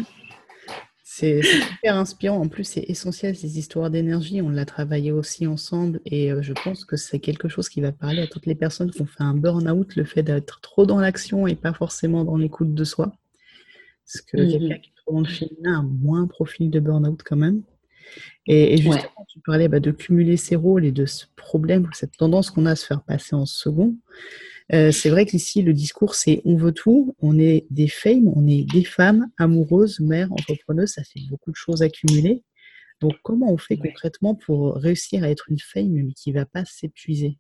C'est 1.05 1.43
super 1.43 1.97
inspirant. 1.97 2.39
En 2.39 2.47
plus, 2.47 2.63
c'est 2.63 2.85
essentiel 2.87 3.35
ces 3.35 3.59
histoires 3.59 3.91
d'énergie. 3.91 4.41
On 4.41 4.51
l'a 4.51 4.65
travaillé 4.65 5.11
aussi 5.11 5.49
ensemble 5.49 6.01
et 6.07 6.31
je 6.41 6.53
pense 6.53 6.85
que 6.85 6.95
c'est 6.95 7.19
quelque 7.19 7.49
chose 7.49 7.69
qui 7.69 7.81
va 7.81 7.91
parler 7.91 8.23
à 8.23 8.29
toutes 8.29 8.47
les 8.47 8.55
personnes 8.55 8.93
qui 8.93 9.03
ont 9.03 9.07
fait 9.07 9.25
un 9.25 9.35
burn-out, 9.35 9.97
le 9.97 10.05
fait 10.05 10.23
d'être 10.23 10.61
trop 10.61 10.87
dans 10.87 11.01
l'action 11.01 11.49
et 11.49 11.57
pas 11.57 11.73
forcément 11.73 12.25
dans 12.25 12.37
l'écoute 12.37 12.73
de 12.73 12.85
soi. 12.85 13.13
Parce 14.07 14.21
que 14.21 14.37
mmh 14.37 14.49
quelqu'un 14.49 14.79
qui 14.79 14.91
est 14.91 14.95
trop 14.95 15.15
dans 15.15 15.21
le 15.23 15.27
féminin 15.27 15.81
a 15.81 15.83
moins 15.83 16.29
profil 16.29 16.71
de 16.71 16.79
burn-out 16.79 17.21
quand 17.25 17.37
même. 17.37 17.65
Et, 18.51 18.79
justement, 18.79 19.27
tu 19.29 19.41
parlais 19.41 19.69
bah, 19.69 19.79
de 19.79 19.91
cumuler 19.91 20.39
ses 20.39 20.57
rôles 20.57 20.87
et 20.87 20.91
de 20.91 21.05
ce 21.05 21.27
problème, 21.37 21.87
cette 21.93 22.17
tendance 22.17 22.51
qu'on 22.51 22.65
a 22.65 22.71
à 22.71 22.77
se 22.77 22.87
faire 22.87 23.03
passer 23.03 23.37
en 23.37 23.45
second. 23.45 23.95
Euh, 24.73 24.91
c'est 24.91 25.11
vrai 25.11 25.27
qu'ici, 25.27 25.61
le 25.61 25.75
discours, 25.75 26.15
c'est 26.15 26.41
on 26.47 26.57
veut 26.57 26.73
tout, 26.73 27.15
on 27.21 27.39
est 27.39 27.67
des 27.71 27.89
femmes, 27.89 28.33
on 28.35 28.47
est 28.47 28.65
des 28.65 28.85
femmes 28.85 29.27
amoureuses, 29.37 30.01
mères, 30.01 30.33
entrepreneuses, 30.33 30.93
ça 30.93 31.03
fait 31.05 31.21
beaucoup 31.29 31.51
de 31.51 31.57
choses 31.57 31.83
accumulées. 31.83 32.43
Donc, 33.01 33.15
comment 33.23 33.53
on 33.53 33.59
fait 33.59 33.77
concrètement 33.77 34.35
pour 34.35 34.77
réussir 34.77 35.25
à 35.25 35.29
être 35.29 35.51
une 35.51 35.61
femme 35.61 35.91
mais 35.91 36.13
qui 36.15 36.33
ne 36.33 36.39
va 36.39 36.47
pas 36.47 36.65
s'épuiser? 36.65 37.37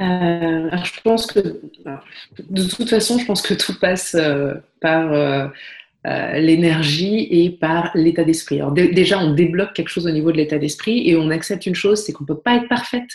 Euh, 0.00 0.70
je 0.70 1.00
pense 1.02 1.26
que, 1.26 1.40
de 1.40 2.62
toute 2.68 2.88
façon, 2.88 3.18
je 3.18 3.26
pense 3.26 3.42
que 3.42 3.54
tout 3.54 3.78
passe 3.78 4.14
euh, 4.14 4.54
par 4.80 5.52
euh, 6.06 6.38
l'énergie 6.38 7.26
et 7.30 7.48
par 7.50 7.90
l'état 7.94 8.24
d'esprit. 8.24 8.56
Alors 8.56 8.72
déjà, 8.72 9.18
on 9.18 9.32
débloque 9.32 9.72
quelque 9.72 9.88
chose 9.88 10.06
au 10.06 10.10
niveau 10.10 10.32
de 10.32 10.36
l'état 10.36 10.58
d'esprit 10.58 11.08
et 11.08 11.16
on 11.16 11.30
accepte 11.30 11.64
une 11.64 11.74
chose, 11.74 12.04
c'est 12.04 12.12
qu'on 12.12 12.26
peut 12.26 12.40
pas 12.40 12.56
être 12.56 12.68
parfaite 12.68 13.08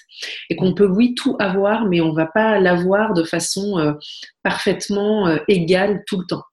et 0.49 0.55
qu'on 0.55 0.73
peut 0.73 0.87
oui 0.87 1.13
tout 1.13 1.35
avoir, 1.39 1.85
mais 1.85 2.01
on 2.01 2.13
va 2.13 2.25
pas 2.25 2.59
l'avoir 2.59 3.13
de 3.13 3.23
façon 3.23 3.77
euh, 3.77 3.93
parfaitement 4.41 5.27
euh, 5.27 5.37
égale 5.47 6.01
tout 6.07 6.19
le 6.19 6.25
temps. 6.25 6.43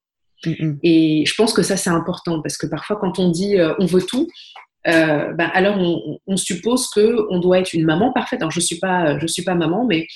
Et 0.83 1.25
je 1.27 1.35
pense 1.35 1.55
que 1.55 1.63
ça 1.63 1.79
c'est 1.79 1.91
important 1.91 2.43
parce 2.43 2.59
que 2.59 2.67
parfois 2.67 2.97
quand 2.97 3.19
on 3.19 3.31
dit 3.31 3.57
on 3.79 3.87
veut 3.87 4.03
tout, 4.03 4.29
ben, 4.85 5.51
alors 5.55 5.77
on, 5.79 6.19
on 6.27 6.37
suppose 6.37 6.89
que 6.91 7.27
on 7.31 7.41
doit 7.41 7.59
être 7.59 7.73
une 7.73 7.85
maman 7.85 8.13
parfaite. 8.13 8.43
Alors 8.43 8.53
je 8.53 8.61
suis 8.61 8.79
pas, 8.79 9.19
je 9.19 9.27
suis 9.27 9.43
pas 9.43 9.55
maman, 9.55 9.87
mais 9.87 10.07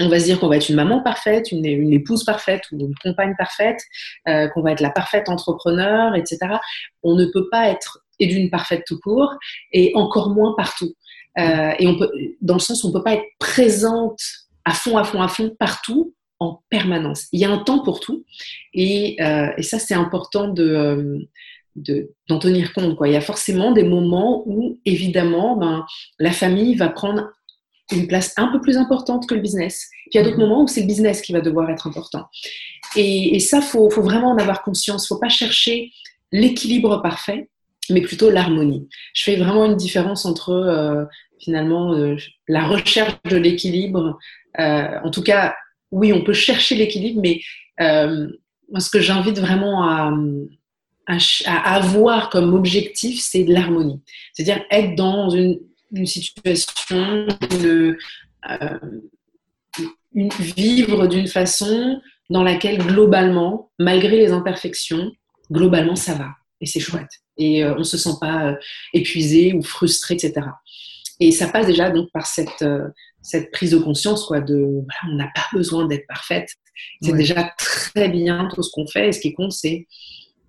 on 0.00 0.08
va 0.08 0.18
se 0.18 0.24
dire 0.24 0.38
qu'on 0.38 0.48
va 0.48 0.56
être 0.56 0.68
une 0.68 0.76
maman 0.76 1.02
parfaite, 1.02 1.52
une, 1.52 1.64
épouse 1.92 2.24
parfaite 2.24 2.62
ou 2.72 2.78
une 2.78 2.94
compagne 3.02 3.34
parfaite, 3.36 3.80
euh, 4.28 4.48
qu'on 4.48 4.62
va 4.62 4.72
être 4.72 4.80
la 4.80 4.90
parfaite 4.90 5.28
entrepreneur, 5.28 6.14
etc. 6.14 6.38
On 7.02 7.14
ne 7.14 7.26
peut 7.26 7.48
pas 7.50 7.68
être 7.68 8.00
et 8.18 8.26
d'une 8.26 8.50
parfaite 8.50 8.84
tout 8.86 8.98
court 8.98 9.34
et 9.72 9.92
encore 9.94 10.30
moins 10.30 10.54
partout. 10.56 10.94
Euh, 11.38 11.72
et 11.78 11.86
dans 12.40 12.54
le 12.54 12.60
sens 12.60 12.82
où 12.82 12.86
on 12.86 12.90
ne 12.90 12.94
peut 12.94 13.02
pas 13.02 13.14
être 13.14 13.26
présente 13.38 14.20
à 14.64 14.72
fond, 14.72 14.96
à 14.96 15.04
fond, 15.04 15.20
à 15.20 15.28
fond, 15.28 15.54
partout, 15.58 16.14
en 16.38 16.62
permanence. 16.70 17.26
Il 17.32 17.40
y 17.40 17.44
a 17.44 17.50
un 17.50 17.58
temps 17.58 17.82
pour 17.82 18.00
tout 18.00 18.24
et, 18.74 19.16
euh, 19.20 19.48
ça, 19.60 19.78
c'est 19.78 19.94
important 19.94 20.48
de, 20.48 21.28
d'en 22.28 22.38
tenir 22.38 22.72
compte. 22.72 22.98
Il 23.04 23.12
y 23.12 23.16
a 23.16 23.20
forcément 23.20 23.72
des 23.72 23.84
moments 23.84 24.42
où, 24.46 24.78
évidemment, 24.84 25.56
ben, 25.56 25.84
la 26.18 26.32
famille 26.32 26.74
va 26.74 26.88
prendre 26.88 27.30
une 27.92 28.06
place 28.06 28.32
un 28.36 28.48
peu 28.48 28.60
plus 28.60 28.76
importante 28.76 29.26
que 29.28 29.34
le 29.34 29.40
business. 29.40 29.88
Puis 29.90 30.10
il 30.14 30.16
y 30.16 30.20
a 30.20 30.24
d'autres 30.24 30.36
mhm. 30.36 30.48
moments 30.48 30.62
où 30.64 30.68
c'est 30.68 30.80
le 30.80 30.86
business 30.86 31.22
qui 31.22 31.32
va 31.32 31.40
devoir 31.40 31.70
être 31.70 31.86
important. 31.86 32.26
Et, 32.96 33.38
ça, 33.40 33.60
faut, 33.60 33.90
faut 33.90 34.02
vraiment 34.02 34.30
en 34.30 34.38
avoir 34.38 34.62
conscience. 34.62 35.06
Faut 35.06 35.18
pas 35.18 35.28
chercher 35.28 35.92
l'équilibre 36.32 37.02
parfait, 37.02 37.50
mais 37.90 38.00
plutôt 38.00 38.30
l'harmonie. 38.30 38.88
Je 39.14 39.22
fais 39.22 39.36
vraiment 39.36 39.66
une 39.66 39.76
différence 39.76 40.24
entre 40.24 40.50
euh, 40.50 41.04
finalement 41.38 41.94
euh, 41.94 42.16
la 42.48 42.66
recherche 42.66 43.14
de 43.28 43.36
l'équilibre. 43.36 44.18
Euh, 44.58 44.98
en 45.04 45.10
tout 45.10 45.22
cas, 45.22 45.54
oui, 45.90 46.12
on 46.12 46.24
peut 46.24 46.32
chercher 46.32 46.74
l'équilibre, 46.74 47.20
mais 47.20 47.40
ce 47.78 48.90
que 48.90 49.00
j'invite 49.00 49.38
vraiment 49.38 49.84
à, 49.84 50.10
à, 51.06 51.74
avoir 51.74 52.30
comme 52.30 52.54
objectif, 52.54 53.20
c'est 53.20 53.44
de 53.44 53.52
l'harmonie. 53.52 54.00
C'est-à-dire 54.32 54.64
être 54.70 54.96
dans 54.96 55.30
une 55.30 55.58
une 55.92 56.06
situation, 56.06 57.26
une, 57.52 57.96
euh, 58.50 58.78
vivre 60.14 61.06
d'une 61.06 61.28
façon 61.28 62.00
dans 62.30 62.42
laquelle 62.42 62.78
globalement, 62.78 63.70
malgré 63.78 64.16
les 64.16 64.32
imperfections, 64.32 65.12
globalement 65.50 65.96
ça 65.96 66.14
va 66.14 66.30
et 66.60 66.66
c'est 66.66 66.80
chouette 66.80 67.10
et 67.38 67.62
euh, 67.62 67.74
on 67.74 67.80
ne 67.80 67.84
se 67.84 67.98
sent 67.98 68.14
pas 68.20 68.48
euh, 68.48 68.54
épuisé 68.94 69.52
ou 69.52 69.62
frustré, 69.62 70.14
etc. 70.14 70.46
Et 71.20 71.30
ça 71.32 71.48
passe 71.48 71.66
déjà 71.66 71.90
donc 71.90 72.10
par 72.12 72.26
cette, 72.26 72.64
cette 73.22 73.50
prise 73.50 73.70
de 73.70 73.78
conscience 73.78 74.26
quoi, 74.26 74.40
de 74.40 74.54
voilà, 74.56 75.12
on 75.12 75.16
n'a 75.16 75.30
pas 75.34 75.46
besoin 75.52 75.86
d'être 75.86 76.06
parfaite. 76.06 76.50
C'est 77.00 77.14
déjà 77.14 77.52
très 77.58 78.08
bien 78.08 78.48
tout 78.54 78.62
ce 78.62 78.70
qu'on 78.70 78.86
fait 78.86 79.08
et 79.08 79.12
ce 79.12 79.20
qui 79.20 79.32
compte 79.32 79.52
c'est 79.52 79.86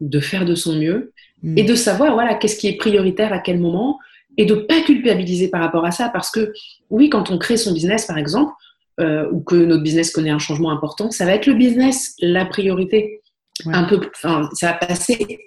de 0.01 0.19
faire 0.19 0.45
de 0.45 0.55
son 0.55 0.75
mieux 0.75 1.13
mm. 1.41 1.57
et 1.57 1.63
de 1.63 1.75
savoir 1.75 2.13
voilà 2.13 2.35
qu'est-ce 2.35 2.57
qui 2.57 2.67
est 2.67 2.77
prioritaire 2.77 3.33
à 3.33 3.39
quel 3.39 3.59
moment 3.59 3.97
et 4.37 4.45
de 4.45 4.55
pas 4.55 4.81
culpabiliser 4.81 5.49
par 5.49 5.61
rapport 5.61 5.85
à 5.85 5.91
ça 5.91 6.09
parce 6.09 6.29
que 6.29 6.53
oui, 6.89 7.09
quand 7.09 7.31
on 7.31 7.37
crée 7.37 7.57
son 7.57 7.73
business 7.73 8.05
par 8.05 8.17
exemple, 8.17 8.53
euh, 8.99 9.27
ou 9.31 9.41
que 9.41 9.55
notre 9.55 9.83
business 9.83 10.11
connaît 10.11 10.29
un 10.29 10.39
changement 10.39 10.71
important, 10.71 11.11
ça 11.11 11.25
va 11.25 11.33
être 11.33 11.45
le 11.45 11.53
business 11.53 12.15
la 12.19 12.45
priorité. 12.45 13.21
Un 13.65 13.85
peu, 13.85 13.99
enfin, 14.15 14.49
ça 14.53 14.71
va 14.71 14.73
passer 14.73 15.39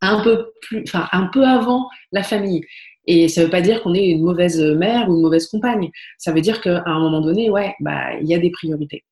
un 0.00 0.22
peu 0.22 0.50
plus, 0.62 0.84
enfin, 0.86 1.08
un 1.12 1.26
peu 1.26 1.44
avant 1.44 1.88
la 2.12 2.22
famille. 2.22 2.62
Et 3.08 3.28
ça 3.28 3.40
ne 3.40 3.46
veut 3.46 3.50
pas 3.50 3.60
dire 3.60 3.82
qu'on 3.82 3.94
est 3.94 4.06
une 4.06 4.22
mauvaise 4.22 4.60
mère 4.60 5.08
ou 5.08 5.16
une 5.16 5.22
mauvaise 5.22 5.46
compagne. 5.48 5.90
Ça 6.18 6.32
veut 6.32 6.40
dire 6.40 6.60
qu'à 6.60 6.82
un 6.86 7.00
moment 7.00 7.20
donné, 7.20 7.50
ouais, 7.50 7.74
bah, 7.80 8.14
il 8.20 8.28
y 8.28 8.34
a 8.34 8.38
des 8.38 8.50
priorités. 8.50 9.04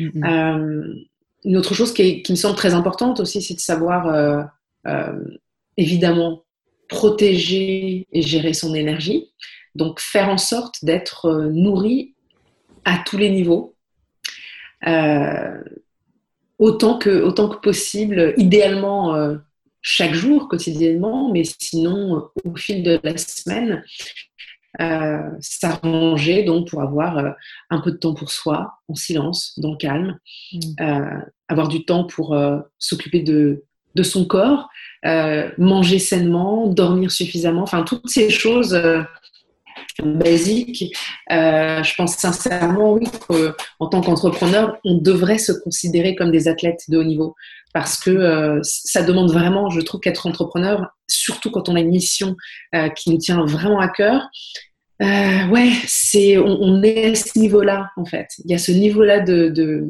Euh, 0.00 0.94
une 1.44 1.56
autre 1.56 1.74
chose 1.74 1.92
qui, 1.92 2.22
qui, 2.22 2.32
me 2.32 2.36
semble 2.36 2.56
très 2.56 2.74
importante 2.74 3.20
aussi, 3.20 3.40
c'est 3.42 3.54
de 3.54 3.60
savoir, 3.60 4.06
euh 4.08 5.12
évidemment, 5.76 6.43
protéger 6.88 8.06
et 8.12 8.22
gérer 8.22 8.52
son 8.52 8.74
énergie. 8.74 9.30
Donc 9.74 10.00
faire 10.00 10.28
en 10.28 10.38
sorte 10.38 10.84
d'être 10.84 11.26
euh, 11.26 11.50
nourri 11.50 12.14
à 12.84 13.02
tous 13.04 13.16
les 13.16 13.30
niveaux, 13.30 13.74
euh, 14.86 15.62
autant, 16.58 16.98
que, 16.98 17.22
autant 17.22 17.48
que 17.48 17.56
possible, 17.56 18.34
idéalement 18.36 19.14
euh, 19.14 19.36
chaque 19.80 20.14
jour, 20.14 20.48
quotidiennement, 20.48 21.32
mais 21.32 21.42
sinon 21.44 22.28
au 22.44 22.56
fil 22.56 22.82
de 22.82 23.00
la 23.02 23.16
semaine. 23.16 23.82
s'arranger 25.40 26.42
donc 26.44 26.68
pour 26.68 26.82
avoir 26.82 27.34
un 27.70 27.80
peu 27.80 27.92
de 27.92 27.96
temps 27.96 28.14
pour 28.14 28.30
soi, 28.30 28.74
en 28.88 28.94
silence, 28.94 29.58
dans 29.58 29.72
le 29.72 29.76
calme, 29.76 30.18
mmh. 30.52 31.22
avoir 31.48 31.68
du 31.68 31.84
temps 31.84 32.04
pour 32.04 32.36
s'occuper 32.78 33.22
de, 33.22 33.64
de 33.94 34.02
son 34.02 34.24
corps, 34.24 34.68
euh, 35.06 35.50
manger 35.58 35.98
sainement, 35.98 36.66
dormir 36.66 37.10
suffisamment, 37.10 37.62
enfin 37.62 37.82
toutes 37.82 38.08
ces 38.08 38.30
choses 38.30 38.74
euh, 38.74 39.02
basiques. 40.02 40.96
Euh, 41.30 41.82
je 41.82 41.94
pense 41.94 42.16
sincèrement, 42.16 42.94
oui, 42.94 43.06
qu'en 43.28 43.86
tant 43.86 44.00
qu'entrepreneur, 44.00 44.78
on 44.84 44.96
devrait 44.96 45.38
se 45.38 45.52
considérer 45.52 46.14
comme 46.14 46.30
des 46.30 46.48
athlètes 46.48 46.84
de 46.88 46.98
haut 46.98 47.04
niveau 47.04 47.34
parce 47.74 47.98
que 47.98 48.60
ça 48.62 49.02
demande 49.02 49.32
vraiment, 49.32 49.68
je 49.68 49.80
trouve 49.80 50.00
qu'être 50.00 50.28
entrepreneur, 50.28 50.86
surtout 51.08 51.50
quand 51.50 51.68
on 51.68 51.74
a 51.74 51.80
une 51.80 51.90
mission 51.90 52.36
qui 52.94 53.10
nous 53.10 53.18
tient 53.18 53.44
vraiment 53.46 53.80
à 53.80 53.88
cœur, 53.88 54.28
ouais, 55.00 55.72
c'est 55.84 56.38
on, 56.38 56.84
est 56.84 57.10
à 57.10 57.14
ce 57.16 57.36
niveau-là 57.36 57.90
en 57.96 58.04
fait. 58.04 58.28
Il 58.44 58.52
y 58.52 58.54
a 58.54 58.58
ce 58.58 58.70
niveau-là 58.70 59.18
de, 59.18 59.88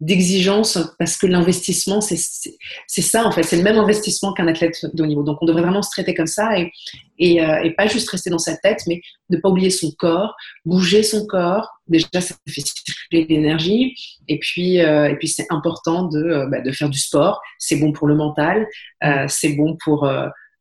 d'exigence 0.00 0.78
parce 0.98 1.16
que 1.16 1.26
l'investissement, 1.26 2.00
c'est 2.00 2.16
ça 2.16 3.26
en 3.26 3.32
fait, 3.32 3.42
c'est 3.42 3.56
le 3.56 3.62
même 3.62 3.78
investissement 3.78 4.32
qu'un 4.32 4.46
athlète 4.46 4.86
de 4.94 5.02
haut 5.02 5.06
niveau. 5.06 5.24
Donc 5.24 5.38
on 5.40 5.46
devrait 5.46 5.62
vraiment 5.62 5.82
se 5.82 5.90
traiter 5.90 6.14
comme 6.14 6.26
ça 6.26 6.58
et, 6.58 6.72
et, 7.18 7.42
euh, 7.42 7.62
et, 7.64 7.72
pas 7.72 7.86
juste 7.88 8.08
rester 8.08 8.30
dans 8.30 8.38
sa 8.38 8.56
tête, 8.56 8.80
mais 8.86 9.00
ne 9.30 9.38
pas 9.38 9.48
oublier 9.48 9.70
son 9.70 9.90
corps, 9.90 10.36
bouger 10.64 11.02
son 11.02 11.26
corps. 11.26 11.68
Déjà, 11.88 12.06
ça 12.20 12.36
fait 12.48 12.60
circuler 12.60 13.26
l'énergie 13.28 13.94
et 14.28 14.38
puis, 14.38 14.80
euh, 14.80 15.08
et 15.08 15.16
puis 15.16 15.26
c'est 15.26 15.46
important 15.50 16.04
de, 16.04 16.18
euh, 16.18 16.46
bah, 16.46 16.60
de 16.60 16.70
faire 16.70 16.90
du 16.90 16.98
sport. 16.98 17.40
C'est 17.58 17.76
bon 17.76 17.92
pour 17.92 18.06
le 18.06 18.14
mental, 18.14 18.66
c'est 19.26 19.54
bon 19.54 19.76
pour 19.84 20.08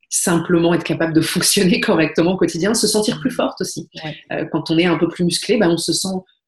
simplement 0.10 0.74
être 0.74 0.84
capable 0.84 1.14
de 1.14 1.22
fonctionner 1.22 1.80
correctement 1.80 2.34
au 2.34 2.38
quotidien, 2.38 2.74
se 2.74 2.88
sentir 2.88 3.20
plus 3.20 3.32
forte 3.32 3.62
aussi. 3.62 3.88
quand 4.52 4.72
on 4.72 4.78
est 4.80 4.86
un 4.86 4.98
peu 4.98 5.08
plus 5.08 5.26
musclé, 5.26 5.58
bah, 5.58 5.70
on 5.70 5.78
se 5.78 5.94
sent 5.94 6.08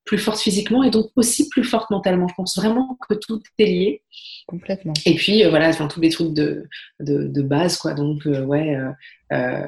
plus 0.09 0.17
forte 0.17 0.39
physiquement 0.39 0.81
et 0.81 0.89
donc 0.89 1.11
aussi 1.15 1.47
plus 1.49 1.63
forte 1.63 1.91
mentalement. 1.91 2.27
Je 2.27 2.33
pense 2.33 2.57
vraiment 2.57 2.97
que 3.07 3.13
tout 3.13 3.43
est 3.59 3.65
lié. 3.65 4.01
Complètement. 4.47 4.93
Et 5.05 5.13
puis, 5.13 5.45
euh, 5.45 5.51
voilà, 5.51 5.69
enfin, 5.69 5.87
tous 5.87 6.01
les 6.01 6.09
trucs 6.09 6.33
de, 6.33 6.67
de, 6.99 7.41
base, 7.43 7.77
quoi. 7.77 7.93
Donc, 7.93 8.25
euh, 8.25 8.41
ouais, 8.41 8.75
euh, 9.31 9.67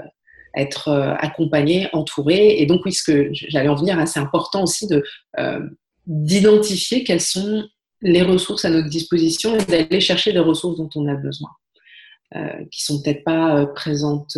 être 0.55 0.89
accompagné, 1.19 1.89
entouré. 1.93 2.59
Et 2.59 2.65
donc, 2.65 2.81
oui, 2.85 2.91
ce 2.91 3.03
que 3.03 3.29
j'allais 3.31 3.69
en 3.69 3.75
venir, 3.75 3.99
hein, 3.99 4.07
c'est 4.07 4.19
important 4.19 4.63
aussi 4.63 4.87
de 4.87 5.03
d'identifier 6.07 7.03
quelles 7.03 7.21
sont 7.21 7.63
les 8.01 8.23
ressources 8.23 8.65
à 8.65 8.71
notre 8.71 8.89
disposition 8.89 9.55
et 9.55 9.63
d'aller 9.65 10.01
chercher 10.01 10.31
les 10.31 10.39
ressources 10.39 10.77
dont 10.77 10.89
on 10.95 11.07
a 11.07 11.13
besoin, 11.13 11.51
qui 12.71 12.83
sont 12.83 12.99
peut-être 12.99 13.23
pas 13.23 13.67
présentes 13.67 14.35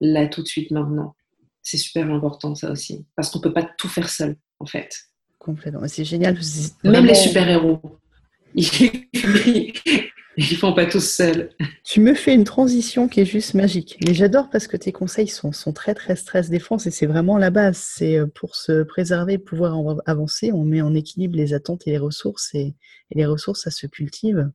là 0.00 0.26
tout 0.26 0.42
de 0.42 0.48
suite 0.48 0.72
maintenant. 0.72 1.14
C'est 1.62 1.76
super 1.76 2.10
important 2.10 2.56
ça 2.56 2.72
aussi, 2.72 3.06
parce 3.14 3.30
qu'on 3.30 3.38
peut 3.38 3.52
pas 3.52 3.62
tout 3.78 3.88
faire 3.88 4.10
seul 4.10 4.36
en 4.58 4.66
fait. 4.66 5.11
Complètement. 5.42 5.82
C'est 5.88 6.04
génial. 6.04 6.38
Même 6.84 7.04
les 7.04 7.16
super-héros. 7.16 7.80
Ils 8.54 10.56
font 10.56 10.72
pas 10.72 10.86
tous 10.86 11.00
seuls. 11.00 11.50
Tu 11.82 12.00
me 12.00 12.14
fais 12.14 12.32
une 12.32 12.44
transition 12.44 13.08
qui 13.08 13.20
est 13.20 13.24
juste 13.24 13.54
magique. 13.54 13.98
Mais 14.06 14.14
j'adore 14.14 14.50
parce 14.50 14.68
que 14.68 14.76
tes 14.76 14.92
conseils 14.92 15.26
sont, 15.26 15.50
sont 15.50 15.72
très 15.72 15.94
très 15.94 16.14
stress 16.14 16.48
défense 16.48 16.86
et 16.86 16.92
c'est 16.92 17.06
vraiment 17.06 17.38
la 17.38 17.50
base. 17.50 17.76
C'est 17.76 18.18
euh, 18.18 18.26
pour 18.32 18.54
se 18.54 18.84
préserver, 18.84 19.36
pouvoir 19.36 19.74
avancer, 20.06 20.52
on 20.52 20.62
met 20.62 20.80
en 20.80 20.94
équilibre 20.94 21.36
les 21.36 21.54
attentes 21.54 21.88
et 21.88 21.90
les 21.90 21.98
ressources 21.98 22.54
et, 22.54 22.76
les 23.10 23.26
ressources 23.26 23.62
ça 23.62 23.72
se 23.72 23.88
cultive. 23.88 24.48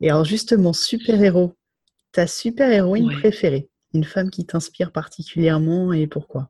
Et 0.00 0.08
alors 0.08 0.24
justement, 0.24 0.72
super-héros, 0.72 1.56
ta 2.12 2.28
super-héroïne 2.28 3.10
préférée, 3.10 3.68
une 3.92 4.04
femme 4.04 4.30
qui 4.30 4.46
t'inspire 4.46 4.92
particulièrement 4.92 5.92
et 5.92 6.06
pourquoi? 6.06 6.48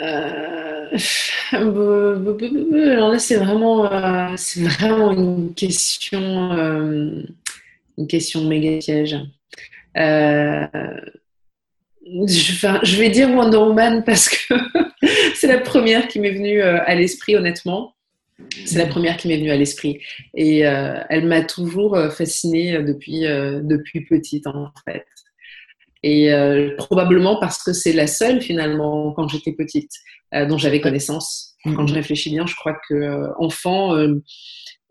Euh, 0.00 0.90
Alors 1.52 3.12
là, 3.12 3.18
c'est 3.18 3.36
vraiment, 3.36 3.92
euh, 3.92 4.34
c'est 4.36 4.62
vraiment 4.62 5.12
une 5.12 5.54
question, 5.54 6.52
euh, 6.52 7.22
une 7.98 8.06
question 8.06 8.44
méga 8.44 8.78
piège. 8.78 9.16
Je, 12.06 12.96
vais 12.98 13.08
dire 13.08 13.30
Wonder 13.30 13.56
Woman 13.56 14.04
parce 14.04 14.28
que 14.28 14.54
c'est 15.34 15.46
la 15.46 15.58
première 15.58 16.08
qui 16.08 16.20
m'est 16.20 16.32
venue 16.32 16.60
à 16.60 16.94
l'esprit, 16.94 17.36
honnêtement. 17.36 17.94
C'est 18.66 18.78
la 18.78 18.86
première 18.86 19.16
qui 19.16 19.28
m'est 19.28 19.38
venue 19.38 19.52
à 19.52 19.56
l'esprit. 19.56 20.00
Et 20.34 20.60
elle 20.60 21.26
m'a 21.26 21.42
toujours 21.42 21.96
fascinée 22.12 22.82
depuis, 22.82 23.20
depuis 23.20 24.04
petite, 24.04 24.46
en 24.48 24.70
fait. 24.84 25.06
Et 26.06 26.30
euh, 26.34 26.76
probablement 26.76 27.36
parce 27.40 27.62
que 27.62 27.72
c'est 27.72 27.94
la 27.94 28.06
seule 28.06 28.42
finalement 28.42 29.12
quand 29.12 29.26
j'étais 29.26 29.52
petite 29.52 29.90
euh, 30.34 30.44
dont 30.44 30.58
j'avais 30.58 30.82
connaissance. 30.82 31.56
Mm-hmm. 31.64 31.76
Quand 31.76 31.86
je 31.86 31.94
réfléchis 31.94 32.28
bien, 32.28 32.44
je 32.44 32.54
crois 32.54 32.76
que 32.86 32.94
euh, 32.94 33.32
enfant, 33.38 33.96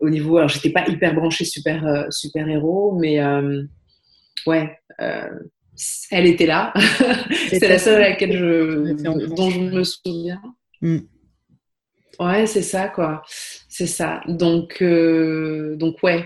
au 0.00 0.10
niveau, 0.10 0.38
alors 0.38 0.48
j'étais 0.48 0.70
pas 0.70 0.84
hyper 0.88 1.14
branchée 1.14 1.44
super 1.44 2.08
super 2.10 2.48
héros, 2.48 2.98
mais 2.98 3.24
ouais, 4.44 4.76
elle 4.98 6.26
était 6.26 6.46
là. 6.46 6.74
c'est 7.48 7.68
la 7.68 7.78
seule 7.78 8.02
à 8.02 8.08
laquelle 8.08 8.36
je, 8.36 9.02
dont 9.36 9.50
je 9.50 9.60
me 9.60 9.84
souviens. 9.84 10.42
Mm. 10.80 10.98
Ouais, 12.18 12.46
c'est 12.48 12.62
ça 12.62 12.88
quoi, 12.88 13.22
c'est 13.68 13.86
ça. 13.86 14.20
Donc 14.26 14.82
donc 14.82 16.02
ouais, 16.02 16.24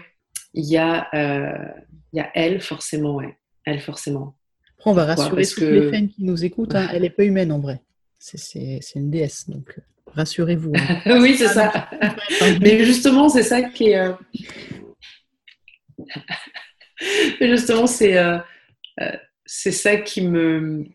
il 0.55 0.65
y 0.65 0.79
a 0.79 1.11
il 1.13 2.17
y 2.17 2.21
a 2.21 2.31
elle 2.35 2.63
forcément, 2.63 3.17
ouais, 3.17 3.37
elle 3.67 3.81
forcément. 3.81 4.38
Après, 4.79 4.91
on 4.91 4.95
va 4.95 5.07
rassurer 5.07 5.45
toutes 5.45 5.61
les 5.61 5.91
fans 5.91 6.07
qui 6.07 6.23
nous 6.23 6.45
écoutent. 6.45 6.75
Hein. 6.77 6.89
Elle 6.93 7.03
n'est 7.03 7.11
pas 7.11 7.25
humaine 7.25 7.51
en 7.51 7.59
vrai. 7.59 7.81
C'est 8.19 8.81
une 8.95 9.11
déesse, 9.11 9.49
donc 9.49 9.75
euh, 9.77 9.83
rassurez-vous. 10.15 10.73
Hein. 10.77 11.01
oui, 11.21 11.37
c'est 11.37 11.49
ça. 11.49 11.89
Mais 12.61 12.85
justement, 12.85 13.29
c'est 13.29 13.43
ça 13.43 13.63
qui 13.63 13.91
est. 13.91 13.99
Euh, 13.99 14.13
Mais 17.41 17.49
justement, 17.49 17.87
c'est 17.87 18.17
euh, 18.17 18.39
c'est 19.47 19.73
ça 19.73 19.97
qui 19.97 20.23
me 20.23 20.87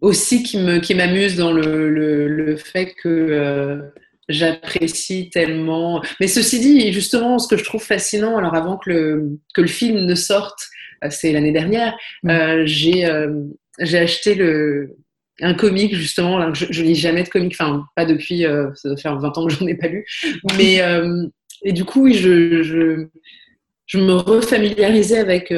aussi 0.00 0.42
qui 0.42 0.58
me 0.58 0.78
qui 0.78 0.94
m'amuse 0.94 1.36
dans 1.36 1.52
le, 1.52 1.88
le, 1.90 2.56
fait 2.56 2.94
que 3.02 3.90
j'apprécie 4.28 5.30
tellement. 5.30 6.02
Mais 6.20 6.28
ceci 6.28 6.60
dit, 6.60 6.92
justement, 6.92 7.38
ce 7.38 7.48
que 7.48 7.56
je 7.56 7.64
trouve 7.64 7.82
fascinant, 7.82 8.36
alors 8.38 8.54
avant 8.54 8.76
que 8.76 8.90
le, 8.90 9.38
que 9.54 9.60
le 9.60 9.66
film 9.68 10.00
ne 10.04 10.14
sorte, 10.14 10.58
euh, 11.04 11.08
c'est 11.10 11.32
l'année 11.32 11.52
dernière, 11.52 11.96
mm. 12.22 12.30
euh, 12.30 12.62
j'ai 12.66 13.06
euh, 13.06 13.32
j'ai 13.78 13.98
acheté 13.98 14.34
le, 14.34 14.96
un 15.40 15.54
comic 15.54 15.94
justement. 15.94 16.52
je, 16.54 16.66
ne 16.66 16.86
lis 16.86 16.94
jamais 16.94 17.22
de 17.22 17.28
comic, 17.28 17.54
enfin 17.58 17.84
pas 17.94 18.06
depuis, 18.06 18.42
ça 18.74 18.88
doit 18.88 18.96
faire 18.96 19.18
20 19.18 19.38
ans 19.38 19.46
que 19.46 19.52
j'en 19.52 19.66
ai 19.66 19.74
pas 19.74 19.88
lu. 19.88 20.06
Mais 20.56 20.80
et 21.62 21.72
du 21.72 21.84
coup, 21.84 22.10
je, 22.12 22.62
je, 22.62 23.06
je 23.86 23.98
me 23.98 24.14
refamiliarisais 24.14 25.18
avec 25.18 25.52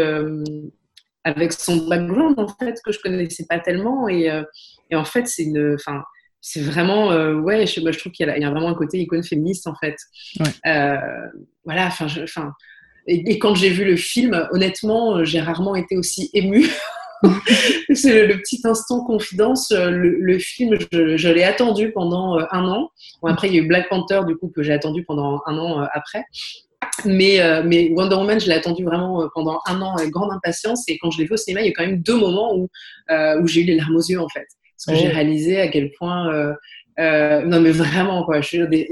avec 1.25 1.53
son 1.53 1.89
background 1.89 2.39
en 2.39 2.49
fait 2.49 2.77
que 2.85 2.91
je 2.91 2.99
connaissais 2.99 3.47
pas 3.49 3.59
tellement 3.61 4.09
et, 4.09 4.31
et 4.91 4.97
en 4.97 5.05
fait 5.05 5.29
c'est 5.29 5.43
une, 5.45 5.75
enfin 5.75 6.03
c'est 6.41 6.63
vraiment 6.63 7.09
ouais, 7.09 7.67
je, 7.67 7.81
je 7.81 7.99
trouve 7.99 8.13
qu'il 8.13 8.27
y, 8.27 8.41
y, 8.41 8.45
a 8.45 8.51
vraiment 8.51 8.69
un 8.69 8.75
côté 8.75 8.99
icône 8.99 9.25
féministe 9.25 9.67
en 9.67 9.75
fait. 9.75 9.97
voilà, 11.65 11.87
enfin, 11.87 12.07
enfin 12.23 12.53
et, 13.09 13.39
quand 13.39 13.55
j'ai 13.55 13.71
vu 13.71 13.85
le 13.85 13.97
film, 13.97 14.47
honnêtement, 14.53 15.25
j'ai 15.25 15.41
rarement 15.41 15.75
été 15.75 15.97
aussi 15.97 16.29
émue. 16.35 16.69
c'est 17.95 18.27
le, 18.27 18.37
petit 18.39 18.61
instant 18.65 19.03
confidence. 19.03 19.73
Le, 19.73 20.39
film, 20.39 20.77
je, 20.93 21.29
l'ai 21.29 21.43
attendu 21.43 21.91
pendant 21.91 22.39
euh, 22.39 22.45
un 22.51 22.69
an. 22.69 22.91
Bon, 23.23 23.29
après, 23.29 23.49
il 23.49 23.55
y 23.55 23.59
a 23.59 23.63
eu 23.63 23.67
Black 23.67 23.89
Panther, 23.89 24.21
du 24.27 24.37
coup, 24.37 24.53
que 24.55 24.63
j'ai 24.63 24.75
attendu 24.75 25.05
pendant 25.05 25.41
un 25.47 25.59
an 25.59 25.81
euh, 25.81 25.87
après. 25.95 26.23
Mais, 27.07 27.41
euh, 27.41 27.63
mais 27.65 27.91
Wonder 27.97 28.17
Woman, 28.17 28.39
je 28.39 28.47
l'ai 28.47 28.55
attendu 28.55 28.85
vraiment 28.85 29.27
pendant 29.35 29.61
un 29.67 29.81
an 29.81 29.97
avec 29.97 30.11
grande 30.11 30.31
impatience. 30.31 30.85
Et 30.89 30.99
quand 30.99 31.11
je 31.11 31.19
l'ai 31.19 31.25
vu 31.25 31.33
au 31.33 31.39
cinéma, 31.39 31.63
il 31.63 31.69
y 31.69 31.71
a 31.71 31.73
quand 31.73 31.87
même 31.87 32.03
deux 32.03 32.17
moments 32.17 32.55
où, 32.55 32.69
où 33.41 33.47
j'ai 33.47 33.63
eu 33.63 33.65
les 33.65 33.77
larmes 33.77 33.97
aux 33.97 34.07
yeux, 34.07 34.21
en 34.21 34.29
fait. 34.29 34.47
Parce 34.87 34.97
que 34.99 35.03
j'ai 35.03 35.13
réalisé 35.13 35.61
à 35.61 35.69
quel 35.69 35.91
point. 35.93 36.33
non, 36.99 37.61
mais 37.61 37.73
vraiment, 37.73 38.25
quoi. 38.25 38.41
Je 38.41 38.47
suis 38.47 38.69
des, 38.69 38.89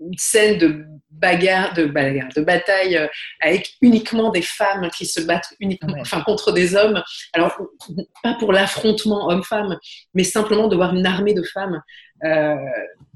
une 0.00 0.18
scène 0.18 0.58
de 0.58 0.84
bagarre, 1.10 1.72
de 1.74 1.86
bagarre, 1.86 2.28
de 2.36 2.42
bataille 2.42 2.96
euh, 2.96 3.06
avec 3.40 3.74
uniquement 3.80 4.30
des 4.30 4.42
femmes 4.42 4.90
qui 4.96 5.06
se 5.06 5.20
battent 5.20 5.54
uniquement, 5.60 5.96
enfin 6.00 6.20
contre 6.20 6.52
des 6.52 6.76
hommes. 6.76 7.02
Alors 7.32 7.56
pas 8.22 8.34
pour 8.34 8.52
l'affrontement 8.52 9.28
homme-femme, 9.28 9.78
mais 10.14 10.24
simplement 10.24 10.68
de 10.68 10.76
voir 10.76 10.94
une 10.94 11.06
armée 11.06 11.34
de 11.34 11.42
femmes 11.42 11.80
euh, 12.24 12.56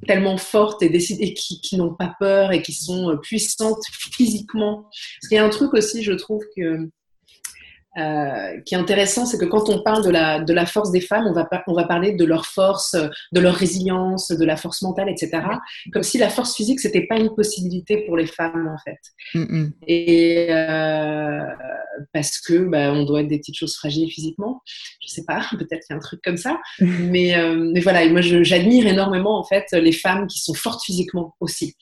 tellement 0.06 0.38
fortes 0.38 0.83
et 0.83 0.88
décidées, 0.88 1.35
qui, 1.35 1.61
qui 1.61 1.76
n'ont 1.76 1.94
pas 1.94 2.14
peur 2.18 2.52
et 2.52 2.62
qui 2.62 2.72
sont 2.72 3.18
puissantes 3.22 3.83
physiquement. 3.92 4.83
Parce 4.83 5.28
qu'il 5.28 5.37
y 5.37 5.40
a 5.40 5.44
un 5.44 5.50
truc 5.50 5.74
aussi, 5.74 6.02
je 6.02 6.12
trouve 6.12 6.42
que 6.56 6.88
euh, 7.98 8.61
qui 8.64 8.74
est 8.74 8.79
intéressant, 8.79 9.26
c'est 9.26 9.38
que 9.38 9.44
quand 9.44 9.68
on 9.68 9.83
parle 9.83 10.05
de 10.05 10.11
la, 10.11 10.38
de 10.40 10.53
la 10.53 10.64
force 10.64 10.92
des 10.92 11.00
femmes, 11.00 11.26
on 11.26 11.33
va, 11.33 11.48
on 11.66 11.74
va 11.74 11.85
parler 11.85 12.12
de 12.12 12.24
leur 12.24 12.46
force, 12.46 12.94
de 13.33 13.40
leur 13.40 13.55
résilience, 13.55 14.29
de 14.29 14.44
la 14.44 14.57
force 14.57 14.83
mentale, 14.83 15.09
etc. 15.09 15.42
Comme 15.92 16.05
si 16.05 16.18
la 16.18 16.29
force 16.29 16.55
physique, 16.55 16.79
c'était 16.79 17.07
pas 17.07 17.16
une 17.16 17.35
possibilité 17.35 18.05
pour 18.07 18.16
les 18.16 18.26
femmes, 18.26 18.68
en 18.72 18.79
fait. 18.79 19.00
Et 19.87 20.46
euh, 20.50 21.40
parce 22.12 22.40
que 22.40 22.68
bah, 22.68 22.92
on 22.92 23.04
doit 23.04 23.22
être 23.22 23.28
des 23.28 23.38
petites 23.38 23.56
choses 23.56 23.76
fragiles 23.76 24.10
physiquement. 24.10 24.62
Je 25.02 25.08
sais 25.08 25.24
pas, 25.24 25.46
peut-être 25.52 25.86
qu'il 25.86 25.90
y 25.90 25.92
a 25.92 25.96
un 25.96 26.00
truc 26.00 26.20
comme 26.22 26.36
ça. 26.36 26.60
mais, 26.80 27.36
euh, 27.36 27.70
mais 27.72 27.80
voilà, 27.80 28.04
et 28.04 28.10
moi, 28.10 28.20
j'admire 28.20 28.86
énormément, 28.86 29.38
en 29.38 29.44
fait, 29.44 29.66
les 29.72 29.92
femmes 29.92 30.26
qui 30.26 30.40
sont 30.40 30.54
fortes 30.54 30.84
physiquement 30.84 31.36
aussi. 31.40 31.74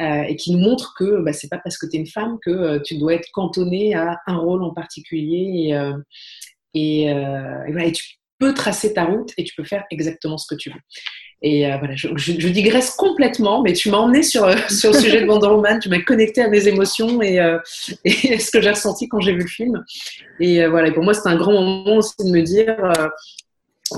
Euh, 0.00 0.22
et 0.22 0.36
qui 0.36 0.52
nous 0.52 0.60
montre 0.60 0.94
que 0.96 1.20
bah, 1.22 1.32
c'est 1.34 1.48
pas 1.48 1.58
parce 1.58 1.76
que 1.76 1.84
tu 1.84 1.96
es 1.96 2.00
une 2.00 2.06
femme 2.06 2.38
que 2.42 2.50
euh, 2.50 2.78
tu 2.82 2.96
dois 2.96 3.14
être 3.14 3.28
cantonnée 3.32 3.94
à 3.94 4.18
un 4.26 4.36
rôle 4.38 4.62
en 4.62 4.72
particulier 4.72 5.66
et, 5.66 5.74
euh, 5.74 5.92
et, 6.72 7.12
voilà, 7.70 7.90
tu 7.90 8.19
peux 8.40 8.52
tracer 8.54 8.92
ta 8.92 9.04
route 9.04 9.32
et 9.36 9.44
tu 9.44 9.54
peux 9.54 9.62
faire 9.62 9.84
exactement 9.90 10.38
ce 10.38 10.52
que 10.52 10.58
tu 10.58 10.70
veux. 10.70 10.80
Et 11.42 11.66
voilà, 11.78 11.94
je, 11.94 12.48
digresse 12.48 12.90
complètement, 12.90 13.62
mais 13.62 13.72
tu 13.72 13.90
m'as 13.90 13.96
emmené 13.96 14.22
sur, 14.22 14.46
sur 14.70 14.92
le 14.92 14.98
sujet 14.98 15.22
de 15.22 15.26
Wonder 15.26 15.46
Woman, 15.46 15.78
tu 15.78 15.88
m'as 15.88 16.00
connecté 16.00 16.42
à 16.42 16.48
mes 16.48 16.66
émotions 16.66 17.22
et, 17.22 17.36
et 18.04 18.38
ce 18.38 18.50
que 18.50 18.60
j'ai 18.60 18.70
ressenti 18.70 19.08
quand 19.08 19.20
j'ai 19.20 19.32
vu 19.32 19.42
le 19.42 19.46
film. 19.46 19.82
Et 20.38 20.66
voilà, 20.66 20.90
pour 20.90 21.04
moi, 21.04 21.14
c'est 21.14 21.28
un 21.28 21.36
grand 21.36 21.52
moment 21.52 21.96
aussi 21.96 22.14
de 22.18 22.30
me 22.30 22.42
dire, 22.42 22.76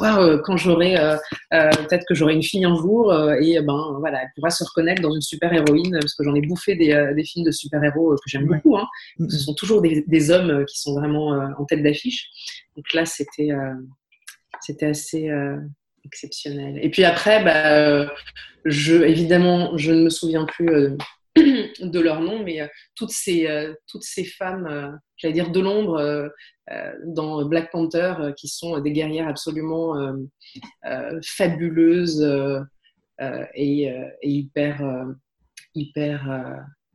euh, 0.01 0.39
quand 0.43 0.57
j'aurai, 0.57 0.99
euh, 0.99 1.17
euh, 1.53 1.71
peut-être 1.71 2.05
que 2.09 2.15
j'aurai 2.15 2.35
une 2.35 2.43
fille 2.43 2.65
un 2.65 2.75
jour 2.77 3.13
et 3.41 3.61
ben 3.61 3.97
voilà, 3.99 4.23
elle 4.23 4.29
pourra 4.35 4.51
se 4.51 4.65
reconnaître 4.65 5.03
dans 5.03 5.15
une 5.15 5.21
super 5.21 5.53
héroïne 5.53 5.99
parce 6.01 6.15
que 6.15 6.25
j'en 6.25 6.35
ai 6.35 6.41
bouffé 6.41 6.75
des, 6.75 7.13
des 7.15 7.25
films 7.25 7.45
de 7.45 7.51
super 7.51 7.83
héros 7.85 8.15
que 8.15 8.23
j'aime 8.27 8.47
beaucoup. 8.47 8.77
Hein. 8.77 8.87
Ce 9.29 9.39
sont 9.39 9.55
toujours 9.55 9.83
des, 9.83 10.05
des, 10.07 10.31
hommes 10.31 10.65
qui 10.67 10.81
sont 10.81 10.95
vraiment 10.95 11.39
en 11.59 11.65
tête 11.65 11.83
d'affiche. 11.83 12.29
Donc 12.77 12.93
là, 12.95 13.05
c'était 13.05 13.51
c'était 14.63 14.87
assez 14.87 15.31
exceptionnel. 16.05 16.79
Et 16.83 16.91
puis 16.91 17.05
après, 17.05 17.45
bah, 17.45 18.13
je 18.65 18.95
évidemment, 19.03 19.77
je 19.77 19.93
ne 19.93 20.05
me 20.05 20.11
souviens 20.11 20.45
plus 20.45 20.97
de 21.37 22.01
leur 22.01 22.21
nom, 22.21 22.43
mais 22.43 22.69
toutes 22.95 23.13
ces 23.13 24.25
femmes, 24.39 24.99
j'allais 25.17 25.35
dire 25.35 25.51
de 25.51 25.61
l'ombre 25.61 26.31
euh, 26.71 26.93
dans 27.05 27.45
Black 27.45 27.73
Panther, 27.73 28.15
euh, 28.21 28.33
qui 28.33 28.47
sont 28.47 28.79
des 28.79 28.93
guerrières 28.93 29.29
absolument 29.29 29.97
euh, 29.99 31.21
fabuleuses 31.25 32.23
et, 33.55 33.93
hyper, 34.23 35.17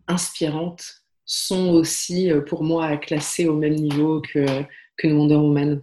inspirantes, 0.08 0.84
sont 1.25 1.69
aussi 1.69 2.32
pour 2.47 2.63
moi 2.63 2.97
classées 2.97 3.47
au 3.47 3.56
même 3.56 3.75
niveau 3.75 4.21
que, 4.21 4.45
que 4.97 5.08
Wonder 5.08 5.36
Woman. 5.36 5.82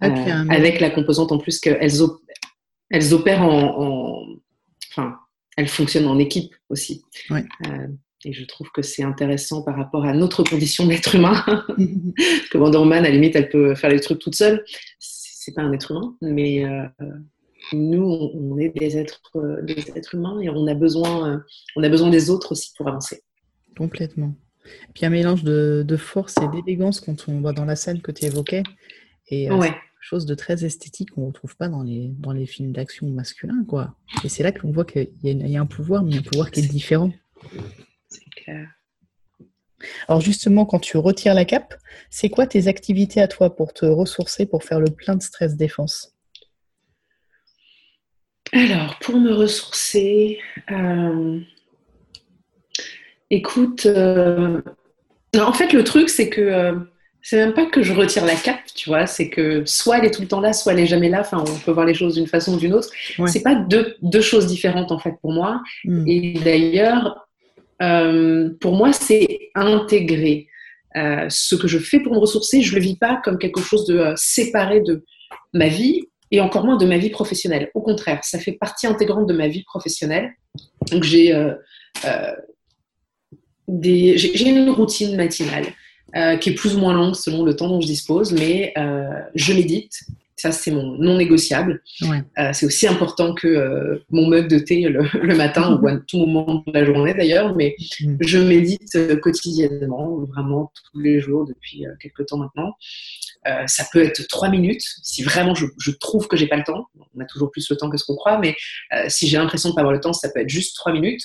Ah, 0.00 0.44
avec 0.50 0.80
la 0.80 0.90
composante 0.90 1.32
en 1.32 1.38
plus 1.38 1.60
qu'elles 1.60 1.90
elles 2.90 3.14
opèrent 3.14 3.42
en, 3.42 4.26
Enfin, 4.90 5.16
elles 5.56 5.68
fonctionnent 5.68 6.06
en 6.06 6.18
équipe 6.18 6.54
aussi. 6.68 7.02
Et 8.26 8.32
je 8.32 8.44
trouve 8.46 8.70
que 8.72 8.80
c'est 8.80 9.02
intéressant 9.02 9.62
par 9.62 9.76
rapport 9.76 10.04
à 10.04 10.14
notre 10.14 10.44
condition 10.44 10.86
d'être 10.86 11.14
humain. 11.14 11.44
que 12.50 12.56
Wonder 12.56 12.78
Woman, 12.78 13.04
à 13.04 13.08
la 13.08 13.10
limite, 13.10 13.36
elle 13.36 13.50
peut 13.50 13.74
faire 13.74 13.90
les 13.90 14.00
trucs 14.00 14.18
toute 14.18 14.34
seule. 14.34 14.64
C'est 14.98 15.52
pas 15.52 15.62
un 15.62 15.72
être 15.72 15.90
humain, 15.90 16.16
mais, 16.22 16.64
euh, 16.64 16.86
nous, 17.72 18.30
on, 18.34 18.56
est 18.58 18.70
des 18.70 18.96
êtres, 18.96 19.20
des 19.62 19.78
êtres 19.94 20.14
humains 20.14 20.40
et 20.40 20.48
on 20.48 20.66
a, 20.66 20.74
besoin, 20.74 21.42
on 21.76 21.82
a 21.82 21.88
besoin 21.88 22.08
des 22.10 22.30
autres 22.30 22.52
aussi 22.52 22.72
pour 22.76 22.88
avancer. 22.88 23.22
Complètement. 23.76 24.34
Puis 24.94 25.04
un 25.04 25.10
mélange 25.10 25.44
de, 25.44 25.96
force 25.98 26.36
et 26.38 26.48
d'élégance 26.48 27.00
quand 27.00 27.26
on 27.28 27.40
va 27.40 27.52
dans 27.52 27.64
la 27.64 27.76
scène 27.76 28.00
que 28.00 28.12
tu 28.12 28.24
évoquais. 28.24 28.62
Et 29.28 29.50
euh, 29.50 29.58
quelque 29.58 29.78
chose 30.00 30.26
de 30.26 30.34
très 30.34 30.64
esthétique 30.64 31.12
qu'on 31.12 31.22
ne 31.22 31.26
retrouve 31.26 31.56
pas 31.56 31.68
dans 31.68 31.82
les, 31.82 32.08
dans 32.18 32.32
les 32.32 32.46
films 32.46 32.72
d'action 32.72 33.08
masculins. 33.08 33.64
Quoi. 33.66 33.94
Et 34.22 34.28
c'est 34.28 34.42
là 34.42 34.52
qu'on 34.52 34.70
voit 34.70 34.84
qu'il 34.84 35.10
y, 35.22 35.30
y, 35.30 35.56
a 35.56 35.60
un 35.60 35.66
pouvoir, 35.66 36.02
mais 36.02 36.18
un 36.18 36.22
pouvoir 36.22 36.50
qui 36.50 36.60
est 36.60 36.68
différent. 36.68 37.10
C'est 38.08 38.30
clair. 38.30 38.68
Alors 40.08 40.20
justement, 40.20 40.66
quand 40.66 40.78
tu 40.78 40.96
retires 40.96 41.34
la 41.34 41.44
cape, 41.44 41.74
c'est 42.10 42.28
quoi 42.28 42.46
tes 42.46 42.68
activités 42.68 43.20
à 43.20 43.28
toi 43.28 43.54
pour 43.54 43.72
te 43.72 43.84
ressourcer, 43.84 44.46
pour 44.46 44.64
faire 44.64 44.80
le 44.80 44.90
plein 44.90 45.16
de 45.16 45.22
stress 45.22 45.56
défense? 45.56 46.14
Alors, 48.52 48.98
pour 49.00 49.16
me 49.16 49.32
ressourcer, 49.32 50.38
euh, 50.70 51.40
écoute, 53.30 53.86
euh, 53.86 54.60
en 55.36 55.52
fait, 55.52 55.72
le 55.72 55.82
truc, 55.82 56.08
c'est 56.08 56.28
que 56.28 56.86
c'est 57.26 57.38
même 57.38 57.54
pas 57.54 57.64
que 57.64 57.82
je 57.82 57.94
retire 57.94 58.26
la 58.26 58.34
cape, 58.34 58.60
tu 58.74 58.90
vois, 58.90 59.06
c'est 59.06 59.30
que 59.30 59.64
soit 59.64 59.96
elle 59.96 60.04
est 60.04 60.10
tout 60.10 60.20
le 60.20 60.28
temps 60.28 60.42
là, 60.42 60.52
soit 60.52 60.74
elle 60.74 60.80
est 60.80 60.86
jamais 60.86 61.08
là. 61.08 61.20
Enfin, 61.20 61.42
on 61.42 61.58
peut 61.58 61.70
voir 61.70 61.86
les 61.86 61.94
choses 61.94 62.16
d'une 62.16 62.26
façon 62.26 62.54
ou 62.54 62.58
d'une 62.58 62.74
autre. 62.74 62.90
C'est 63.26 63.42
pas 63.42 63.54
deux, 63.54 64.20
choses 64.20 64.46
différentes 64.46 64.92
en 64.92 64.98
fait 64.98 65.14
pour 65.22 65.32
moi. 65.32 65.62
Hmm. 65.86 66.06
Et 66.06 66.34
d'ailleurs, 66.44 67.26
euh, 67.80 68.50
pour 68.60 68.76
moi, 68.76 68.92
c'est 68.92 69.50
intégrer. 69.54 70.48
Euh, 70.96 71.24
ce 71.30 71.54
que 71.54 71.66
je 71.66 71.78
fais 71.78 71.98
pour 71.98 72.12
me 72.12 72.18
ressourcer, 72.18 72.60
je 72.60 72.74
le 72.74 72.80
vis 72.82 72.96
pas 72.96 73.20
comme 73.24 73.38
quelque 73.38 73.60
chose 73.60 73.86
de 73.86 73.98
euh, 73.98 74.12
séparé 74.16 74.80
de 74.82 75.02
ma 75.54 75.68
vie 75.68 76.02
et 76.30 76.42
encore 76.42 76.66
moins 76.66 76.76
de 76.76 76.84
ma 76.84 76.98
vie 76.98 77.10
professionnelle. 77.10 77.70
Au 77.72 77.80
contraire, 77.80 78.22
ça 78.22 78.38
fait 78.38 78.52
partie 78.52 78.86
intégrante 78.86 79.26
de 79.26 79.34
ma 79.34 79.48
vie 79.48 79.64
professionnelle. 79.64 80.34
Donc 80.92 81.04
j'ai 81.04 81.34
j'ai 83.66 84.48
une 84.48 84.68
routine 84.68 85.16
matinale 85.16 85.64
qui 86.40 86.50
est 86.50 86.54
plus 86.54 86.76
ou 86.76 86.78
moins 86.78 86.94
longue 86.94 87.14
selon 87.14 87.42
le 87.42 87.56
temps 87.56 87.68
dont 87.68 87.80
je 87.80 87.86
dispose, 87.86 88.32
mais 88.32 88.72
je 89.34 89.52
médite, 89.52 90.04
ça, 90.44 90.52
c'est 90.52 90.72
mon 90.72 90.98
non 90.98 91.16
négociable. 91.16 91.82
Euh, 92.02 92.50
c'est 92.52 92.66
aussi 92.66 92.86
important 92.86 93.34
que 93.34 93.46
euh, 93.46 94.04
mon 94.10 94.26
mug 94.28 94.48
de 94.48 94.58
thé 94.58 94.82
le, 94.88 95.34
matin 95.34 95.78
ou 95.80 95.88
à 95.88 95.96
tout 95.96 96.18
moment 96.18 96.62
de 96.66 96.72
la 96.72 96.84
journée 96.84 97.14
d'ailleurs, 97.14 97.54
mais 97.54 97.74
mm. 98.00 98.16
je 98.20 98.38
médite 98.38 98.94
euh, 98.96 99.16
quotidiennement, 99.16 100.18
vraiment 100.26 100.70
tous 100.74 101.00
les 101.00 101.20
jours 101.20 101.46
depuis 101.46 101.84
quelques 102.00 102.26
temps 102.26 102.36
maintenant. 102.36 102.74
ça 103.66 103.84
peut 103.92 104.02
être 104.02 104.26
trois 104.28 104.50
minutes, 104.50 104.84
si 105.02 105.22
vraiment 105.22 105.54
je, 105.54 105.90
trouve 105.92 106.28
que 106.28 106.36
j'ai 106.36 106.46
pas 106.46 106.56
le 106.56 106.64
temps. 106.64 106.88
On 107.16 107.20
a 107.20 107.24
toujours 107.24 107.50
plus 107.50 107.68
le 107.70 107.76
temps 107.76 107.88
que 107.88 107.96
ce 107.96 108.04
qu'on 108.04 108.16
croit, 108.16 108.38
mais 108.38 108.54
si 109.08 109.28
j'ai 109.28 109.38
l'impression 109.38 109.70
de 109.70 109.74
pas 109.74 109.80
avoir 109.82 109.94
le 109.94 110.00
temps, 110.00 110.12
ça 110.12 110.28
peut 110.30 110.40
être 110.40 110.48
juste 110.48 110.76
trois 110.76 110.92
minutes. 110.92 111.22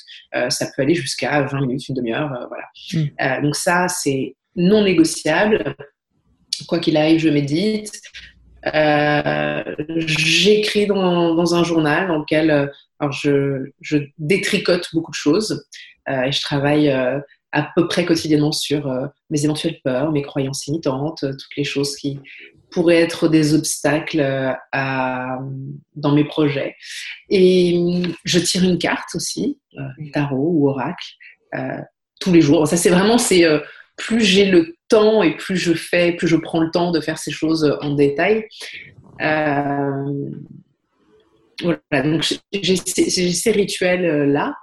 ça 0.49 0.65
peut 0.75 0.81
aller 0.81 0.95
jusqu'à 0.95 1.41
20 1.41 1.61
minutes, 1.61 1.89
une 1.89 1.95
demi-heure, 1.95 2.29
voilà. 2.47 2.65
Mm. 2.93 3.43
donc 3.43 3.55
ça, 3.55 3.87
c'est 3.87 4.35
non 4.55 4.83
négociable. 4.83 5.75
Quoi 6.67 6.79
qu'il 6.79 6.97
arrive, 6.97 7.19
je 7.19 7.29
médite. 7.29 8.01
Euh, 8.65 9.63
j'écris 9.87 10.85
dans, 10.85 11.55
un 11.55 11.63
journal 11.63 12.07
dans 12.07 12.17
lequel 12.17 12.51
euh, 12.51 12.67
alors 12.99 13.13
je, 13.13 13.71
je, 13.79 13.97
détricote 14.17 14.89
beaucoup 14.93 15.11
de 15.11 15.15
choses 15.15 15.65
euh, 16.09 16.23
et 16.23 16.31
je 16.33 16.41
travaille 16.41 16.89
à 16.89 17.69
peu 17.75 17.87
près 17.87 18.05
quotidiennement 18.05 18.51
sur 18.51 18.91
mes 19.29 19.45
éventuelles 19.45 19.79
peurs, 19.83 20.11
mes 20.11 20.21
croyances 20.21 20.65
limitantes, 20.67 21.21
toutes 21.21 21.55
les 21.57 21.63
choses 21.63 21.95
qui 21.95 22.19
pourraient 22.71 23.01
être 23.01 23.27
des 23.27 23.55
obstacles 23.55 24.21
à, 24.71 25.39
dans 25.95 26.11
mes 26.11 26.25
projets. 26.25 26.75
Et 27.29 27.81
je 28.25 28.39
tire 28.39 28.63
une 28.63 28.77
carte 28.77 29.15
aussi, 29.15 29.59
tarot 30.13 30.51
ou 30.53 30.69
oracle, 30.69 31.07
tous 32.19 32.31
les 32.31 32.41
jours. 32.41 32.67
Ça, 32.67 32.77
c'est 32.77 32.89
vraiment, 32.89 33.17
c'est 33.17 33.45
plus 33.99 34.21
j'ai 34.21 34.45
le 34.45 34.75
temps 34.87 35.21
et 35.21 35.35
plus 35.35 35.57
je 35.57 35.73
fais, 35.73 36.13
plus 36.13 36.27
je 36.27 36.37
prends 36.37 36.61
le 36.61 36.71
temps 36.71 36.91
de 36.91 37.01
faire 37.01 37.19
ces 37.19 37.31
choses 37.31 37.77
en 37.81 37.93
détail. 37.93 38.47
Euh, 39.21 40.29
voilà, 41.61 42.03
donc 42.03 42.25
j'ai 42.53 42.75
ces, 42.77 43.51
rituels-là. 43.51 44.55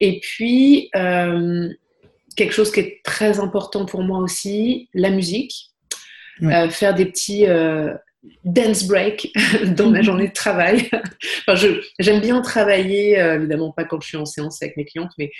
Et 0.00 0.20
puis, 0.20 0.90
euh, 0.96 1.68
quelque 2.36 2.52
chose 2.52 2.72
qui 2.72 2.80
est 2.80 3.00
très 3.04 3.38
important 3.38 3.86
pour 3.86 4.02
moi 4.02 4.18
aussi, 4.18 4.88
la 4.92 5.10
musique. 5.10 5.54
Euh, 6.42 6.70
faire 6.70 6.94
des 6.94 7.04
petits 7.04 7.44
dance 8.44 8.84
break 8.84 9.30
dans 9.76 9.90
ma 9.90 10.02
journée 10.02 10.28
de 10.28 10.32
travail. 10.32 10.88
enfin, 11.46 11.72
j'aime 11.98 12.20
bien 12.20 12.40
travailler, 12.40 13.18
évidemment 13.18 13.72
pas 13.72 13.84
quand 13.84 14.00
je 14.00 14.08
suis 14.08 14.16
en 14.16 14.24
séance 14.24 14.62
avec 14.62 14.76
mes 14.76 14.86
clientes, 14.86 15.12
mais 15.18 15.30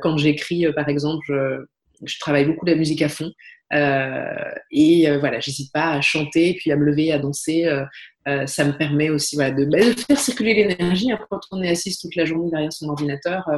quand 0.00 0.16
j'écris, 0.16 0.66
par 0.72 0.88
exemple, 0.88 1.24
je, 1.28 1.66
je 2.04 2.18
travaille 2.18 2.44
beaucoup 2.44 2.66
la 2.66 2.74
musique 2.74 3.02
à 3.02 3.08
fond. 3.08 3.30
Euh, 3.72 4.50
et 4.70 5.08
euh, 5.08 5.18
voilà, 5.18 5.40
j'hésite 5.40 5.72
pas 5.72 5.90
à 5.92 6.00
chanter, 6.00 6.54
puis 6.54 6.70
à 6.70 6.76
me 6.76 6.84
lever, 6.84 7.12
à 7.12 7.18
danser. 7.18 7.64
Euh, 7.64 8.46
ça 8.46 8.64
me 8.64 8.76
permet 8.76 9.10
aussi 9.10 9.36
voilà, 9.36 9.52
de, 9.52 9.64
bah, 9.64 9.78
de 9.78 10.00
faire 10.00 10.18
circuler 10.18 10.54
l'énergie. 10.54 11.10
Hein, 11.12 11.18
quand 11.30 11.40
on 11.52 11.62
est 11.62 11.70
assise 11.70 11.98
toute 11.98 12.14
la 12.16 12.24
journée 12.24 12.50
derrière 12.50 12.72
son 12.72 12.88
ordinateur, 12.88 13.48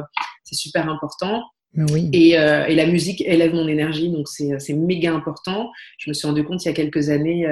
c'est 0.43 0.55
super 0.55 0.89
important. 0.89 1.43
Oui. 1.75 2.09
Et, 2.13 2.31
et, 2.31 2.75
la 2.75 2.87
musique 2.87 3.21
élève 3.21 3.53
mon 3.53 3.67
énergie, 3.67 4.09
donc 4.09 4.27
c'est 4.27 4.73
méga 4.73 5.13
important. 5.13 5.71
Je 5.97 6.09
me 6.09 6.13
suis 6.13 6.27
rendu 6.27 6.43
compte 6.43 6.63
il 6.65 6.67
y 6.67 6.71
a 6.71 6.73
quelques 6.73 7.09
années 7.09 7.45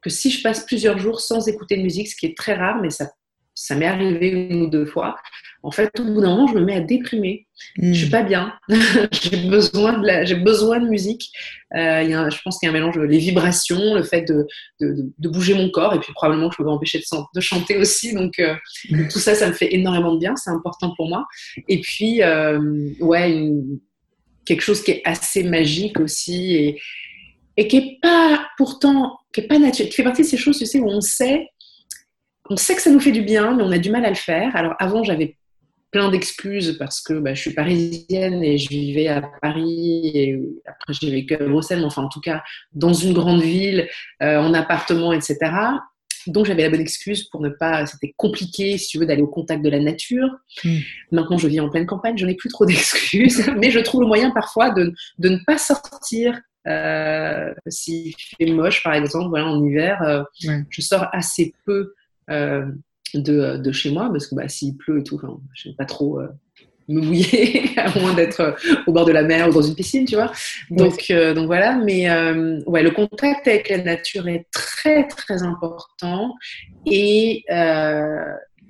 que 0.00 0.10
si 0.10 0.30
je 0.30 0.42
passe 0.42 0.64
plusieurs 0.66 0.98
jours 0.98 1.20
sans 1.20 1.48
écouter 1.48 1.76
de 1.76 1.82
musique, 1.82 2.08
ce 2.08 2.16
qui 2.16 2.26
est 2.26 2.36
très 2.36 2.54
rare, 2.54 2.80
mais 2.82 2.90
ça 2.90 3.10
ça 3.54 3.74
m'est 3.74 3.86
arrivé 3.86 4.28
une 4.28 4.62
ou 4.62 4.66
deux 4.68 4.86
fois. 4.86 5.16
En 5.62 5.70
fait, 5.70 5.90
au 6.00 6.04
bout 6.04 6.20
d'un 6.20 6.30
moment, 6.30 6.46
je 6.48 6.54
me 6.54 6.64
mets 6.64 6.74
à 6.74 6.80
déprimer. 6.80 7.46
Je 7.76 7.88
Je 7.88 7.92
suis 7.92 8.06
hmm. 8.06 8.10
pas 8.10 8.22
bien. 8.22 8.52
j'ai 9.12 9.48
besoin 9.48 9.98
de 9.98 10.06
la, 10.06 10.24
j'ai 10.24 10.34
besoin 10.34 10.80
de 10.80 10.88
musique. 10.88 11.30
Euh, 11.76 12.02
y 12.02 12.14
a 12.14 12.28
je 12.28 12.38
pense 12.42 12.58
qu'il 12.58 12.66
y 12.66 12.68
a 12.68 12.70
un 12.70 12.74
mélange 12.74 12.98
les 12.98 13.18
vibrations, 13.18 13.94
le 13.94 14.02
fait 14.02 14.22
de, 14.22 14.46
de, 14.80 15.10
de, 15.16 15.28
bouger 15.28 15.54
mon 15.54 15.70
corps, 15.70 15.94
et 15.94 16.00
puis 16.00 16.12
probablement 16.12 16.48
que 16.48 16.54
je 16.54 16.62
peux 16.62 16.68
m'empêcher 16.68 16.98
de, 16.98 17.04
de, 17.34 17.40
chanter 17.40 17.76
aussi. 17.76 18.12
Donc 18.14 18.38
euh, 18.38 18.54
hmm. 18.90 19.08
tout 19.08 19.18
ça, 19.18 19.34
ça 19.34 19.48
me 19.48 19.52
fait 19.52 19.72
énormément 19.74 20.14
de 20.14 20.18
bien. 20.18 20.34
C'est 20.36 20.50
important 20.50 20.92
pour 20.96 21.08
moi. 21.08 21.26
Et 21.68 21.80
puis 21.80 22.22
euh, 22.22 22.90
ouais, 23.00 23.50
quelque 24.46 24.62
chose 24.62 24.82
qui 24.82 24.92
est 24.92 25.02
assez 25.04 25.44
magique 25.44 26.00
aussi 26.00 26.54
et, 26.54 26.80
et 27.56 27.68
qui 27.68 27.76
est 27.76 27.98
pas 28.00 28.48
pourtant 28.56 29.18
qui 29.32 29.40
est 29.40 29.46
pas 29.46 29.58
naturel, 29.58 29.88
qui 29.88 29.96
fait 29.96 30.02
partie 30.02 30.22
de 30.22 30.26
ces 30.26 30.36
choses, 30.36 30.58
tu 30.58 30.66
sais, 30.66 30.78
où 30.78 30.88
on 30.88 31.00
sait 31.00 31.48
on 32.50 32.56
sait 32.56 32.74
que 32.74 32.82
ça 32.82 32.90
nous 32.90 33.00
fait 33.00 33.12
du 33.12 33.22
bien, 33.22 33.54
mais 33.54 33.62
on 33.62 33.72
a 33.72 33.78
du 33.78 33.90
mal 33.90 34.04
à 34.04 34.10
le 34.10 34.14
faire. 34.14 34.54
Alors 34.56 34.74
avant, 34.78 35.04
j'avais 35.04 35.36
plein 35.92 36.10
d'excuses 36.10 36.76
parce 36.78 37.00
que 37.00 37.12
bah, 37.12 37.34
je 37.34 37.40
suis 37.40 37.52
parisienne 37.52 38.42
et 38.42 38.58
je 38.58 38.68
vivais 38.70 39.08
à 39.08 39.22
Paris 39.42 40.10
et 40.14 40.40
après 40.66 40.94
j'ai 40.94 41.10
vécu 41.10 41.34
à 41.34 41.46
Bruxelles, 41.46 41.80
mais 41.80 41.84
enfin 41.84 42.02
en 42.02 42.08
tout 42.08 42.20
cas 42.20 42.42
dans 42.72 42.94
une 42.94 43.12
grande 43.12 43.42
ville, 43.42 43.88
euh, 44.22 44.38
en 44.38 44.54
appartement, 44.54 45.12
etc. 45.12 45.38
Donc 46.26 46.46
j'avais 46.46 46.62
la 46.62 46.70
bonne 46.70 46.80
excuse 46.80 47.24
pour 47.24 47.42
ne 47.42 47.50
pas, 47.50 47.84
c'était 47.84 48.14
compliqué 48.16 48.78
si 48.78 48.88
tu 48.88 48.98
veux 48.98 49.06
d'aller 49.06 49.22
au 49.22 49.28
contact 49.28 49.62
de 49.62 49.68
la 49.68 49.80
nature. 49.80 50.28
Hmm. 50.64 50.78
Maintenant 51.12 51.36
je 51.36 51.46
vis 51.46 51.60
en 51.60 51.68
pleine 51.68 51.86
campagne, 51.86 52.16
je 52.16 52.24
n'ai 52.24 52.36
plus 52.36 52.48
trop 52.48 52.64
d'excuses, 52.64 53.46
mais 53.58 53.70
je 53.70 53.78
trouve 53.80 54.00
le 54.00 54.06
moyen 54.06 54.30
parfois 54.30 54.70
de, 54.70 54.94
ne 55.18 55.36
pas 55.44 55.58
sortir 55.58 56.40
euh, 56.68 57.52
s'il 57.66 58.14
fait 58.16 58.46
moche 58.46 58.82
par 58.82 58.94
exemple, 58.94 59.28
voilà, 59.28 59.46
en 59.46 59.62
hiver, 59.62 60.00
euh, 60.02 60.22
je 60.70 60.80
sors 60.80 61.06
assez 61.12 61.52
peu 61.66 61.72
euh, 61.80 61.94
de, 62.28 63.56
de, 63.56 63.72
chez 63.72 63.90
moi, 63.90 64.08
parce 64.10 64.26
que 64.26 64.34
bah, 64.34 64.48
s'il 64.48 64.76
pleut 64.76 65.00
et 65.00 65.04
tout, 65.04 65.20
je 65.54 65.68
n'aime 65.68 65.76
pas 65.76 65.84
trop 65.84 66.20
euh, 66.20 66.28
me 66.88 67.00
mouiller, 67.00 67.70
à 67.76 67.98
moins 67.98 68.14
d'être 68.14 68.40
euh, 68.40 68.52
au 68.86 68.92
bord 68.92 69.04
de 69.04 69.12
la 69.12 69.22
mer 69.22 69.48
ou 69.48 69.52
dans 69.52 69.62
une 69.62 69.74
piscine, 69.74 70.04
tu 70.04 70.14
vois. 70.14 70.32
Donc, 70.70 71.12
donc 71.12 71.46
voilà, 71.46 71.76
mais 71.76 72.10
ouais, 72.66 72.82
le 72.82 72.90
contact 72.90 73.46
avec 73.48 73.68
la 73.68 73.78
nature 73.78 74.28
est 74.28 74.46
très, 74.50 75.06
très 75.08 75.42
important. 75.42 76.34
Et, 76.86 77.44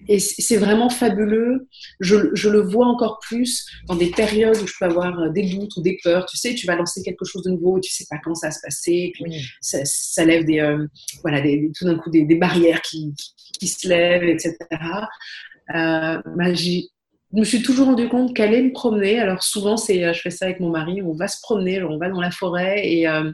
et 0.09 0.19
c'est 0.19 0.57
vraiment 0.57 0.91
fabuleux. 0.91 1.69
Je, 2.01 2.17
je, 2.35 2.49
le 2.49 2.61
vois 2.61 2.87
encore 2.87 3.19
plus 3.21 3.67
dans 3.89 3.95
des 3.95 4.11
périodes 4.11 4.57
où 4.57 4.67
je 4.67 4.75
peux 4.79 4.85
avoir 4.85 5.31
des 5.31 5.49
doutes 5.51 5.77
ou 5.77 5.83
des 5.83 5.99
peurs. 6.03 6.27
Tu 6.27 6.37
sais, 6.37 6.55
tu 6.55 6.67
vas 6.67 6.77
lancer 6.77 7.03
quelque 7.03 7.25
chose 7.25 7.43
de 7.43 7.51
nouveau, 7.51 7.81
tu 7.81 7.93
sais 7.93 8.07
pas 8.11 8.19
comment 8.23 8.35
ça 8.35 8.49
va 8.49 8.53
se 8.53 8.61
passer, 8.63 9.13
puis 9.15 9.25
ça, 9.61 9.79
ça, 9.85 10.25
lève 10.25 10.45
des, 10.45 10.77
voilà, 11.23 11.41
des, 11.41 11.71
tout 11.77 11.85
d'un 11.85 11.97
coup 11.97 12.11
des, 12.11 12.25
des 12.25 12.37
barrières 12.37 12.83
qui, 12.83 13.15
qui 13.59 13.69
se 13.69 13.89
lèvent, 13.89 14.25
etc. 14.25 14.57
Euh, 15.75 16.21
bah, 16.37 16.53
je 16.55 16.81
me 17.33 17.45
suis 17.45 17.63
toujours 17.63 17.87
rendu 17.87 18.09
compte 18.09 18.35
qu'aller 18.35 18.63
me 18.63 18.73
promener, 18.73 19.21
alors 19.21 19.43
souvent 19.43 19.77
c'est, 19.77 20.05
euh, 20.05 20.13
je 20.13 20.21
fais 20.21 20.31
ça 20.31 20.47
avec 20.47 20.61
mon 20.61 20.71
mari, 20.71 21.01
on 21.03 21.15
va 21.15 21.29
se 21.29 21.41
promener, 21.41 21.83
on 21.83 21.99
va 21.99 22.11
dans 22.11 22.21
la 22.21 22.31
forêt 22.31 22.87
et 22.87 23.09
euh, 23.09 23.31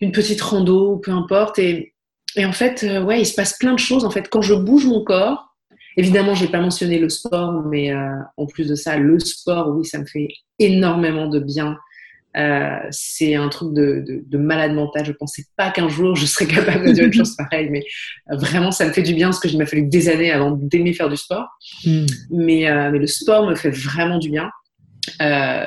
une 0.00 0.12
petite 0.12 0.40
rando, 0.40 0.96
peu 0.98 1.10
importe. 1.10 1.58
Et, 1.58 1.94
et 2.36 2.44
en 2.44 2.52
fait, 2.52 2.82
ouais, 2.82 3.20
il 3.20 3.26
se 3.26 3.34
passe 3.34 3.56
plein 3.58 3.72
de 3.72 3.78
choses. 3.78 4.04
En 4.04 4.10
fait, 4.10 4.28
quand 4.28 4.42
je 4.42 4.54
bouge 4.54 4.86
mon 4.86 5.04
corps, 5.04 5.53
évidemment, 5.96 6.34
je 6.34 6.44
n'ai 6.44 6.50
pas 6.50 6.60
mentionné 6.60 6.98
le 6.98 7.08
sport, 7.08 7.62
mais 7.66 7.92
en 8.36 8.46
plus 8.46 8.68
de 8.68 8.74
ça, 8.74 8.96
le 8.98 9.18
sport, 9.18 9.74
oui, 9.76 9.84
ça 9.84 9.98
me 9.98 10.06
fait 10.06 10.28
énormément 10.58 11.28
de 11.28 11.40
bien. 11.40 11.76
Euh, 12.36 12.78
c'est 12.90 13.36
un 13.36 13.48
truc 13.48 13.72
de, 13.74 14.04
de, 14.26 14.38
malade 14.38 14.72
mental. 14.72 15.04
Je 15.06 15.12
pensais 15.12 15.44
pas 15.56 15.70
qu'un 15.70 15.88
jour 15.88 16.16
je 16.16 16.26
serais 16.26 16.46
capable 16.46 16.84
de 16.86 16.92
dire 16.92 17.04
une 17.04 17.12
chose 17.12 17.36
pareille, 17.36 17.68
mais 17.70 17.84
vraiment 18.28 18.72
ça 18.72 18.86
me 18.86 18.92
fait 18.92 19.02
du 19.02 19.14
bien 19.14 19.28
parce 19.28 19.38
que 19.38 19.46
il 19.46 19.56
m'a 19.56 19.66
fallu 19.66 19.84
des 19.84 20.08
années 20.08 20.32
avant 20.32 20.50
d'aimer 20.50 20.92
faire 20.94 21.08
du 21.08 21.16
sport. 21.16 21.46
Hmm. 21.84 22.06
Mais, 22.30 22.66
mais 22.90 22.98
le 22.98 23.06
sport 23.06 23.46
me 23.46 23.54
fait 23.54 23.70
vraiment 23.70 24.18
du 24.18 24.30
bien. 24.30 24.50
Euh, 25.20 25.66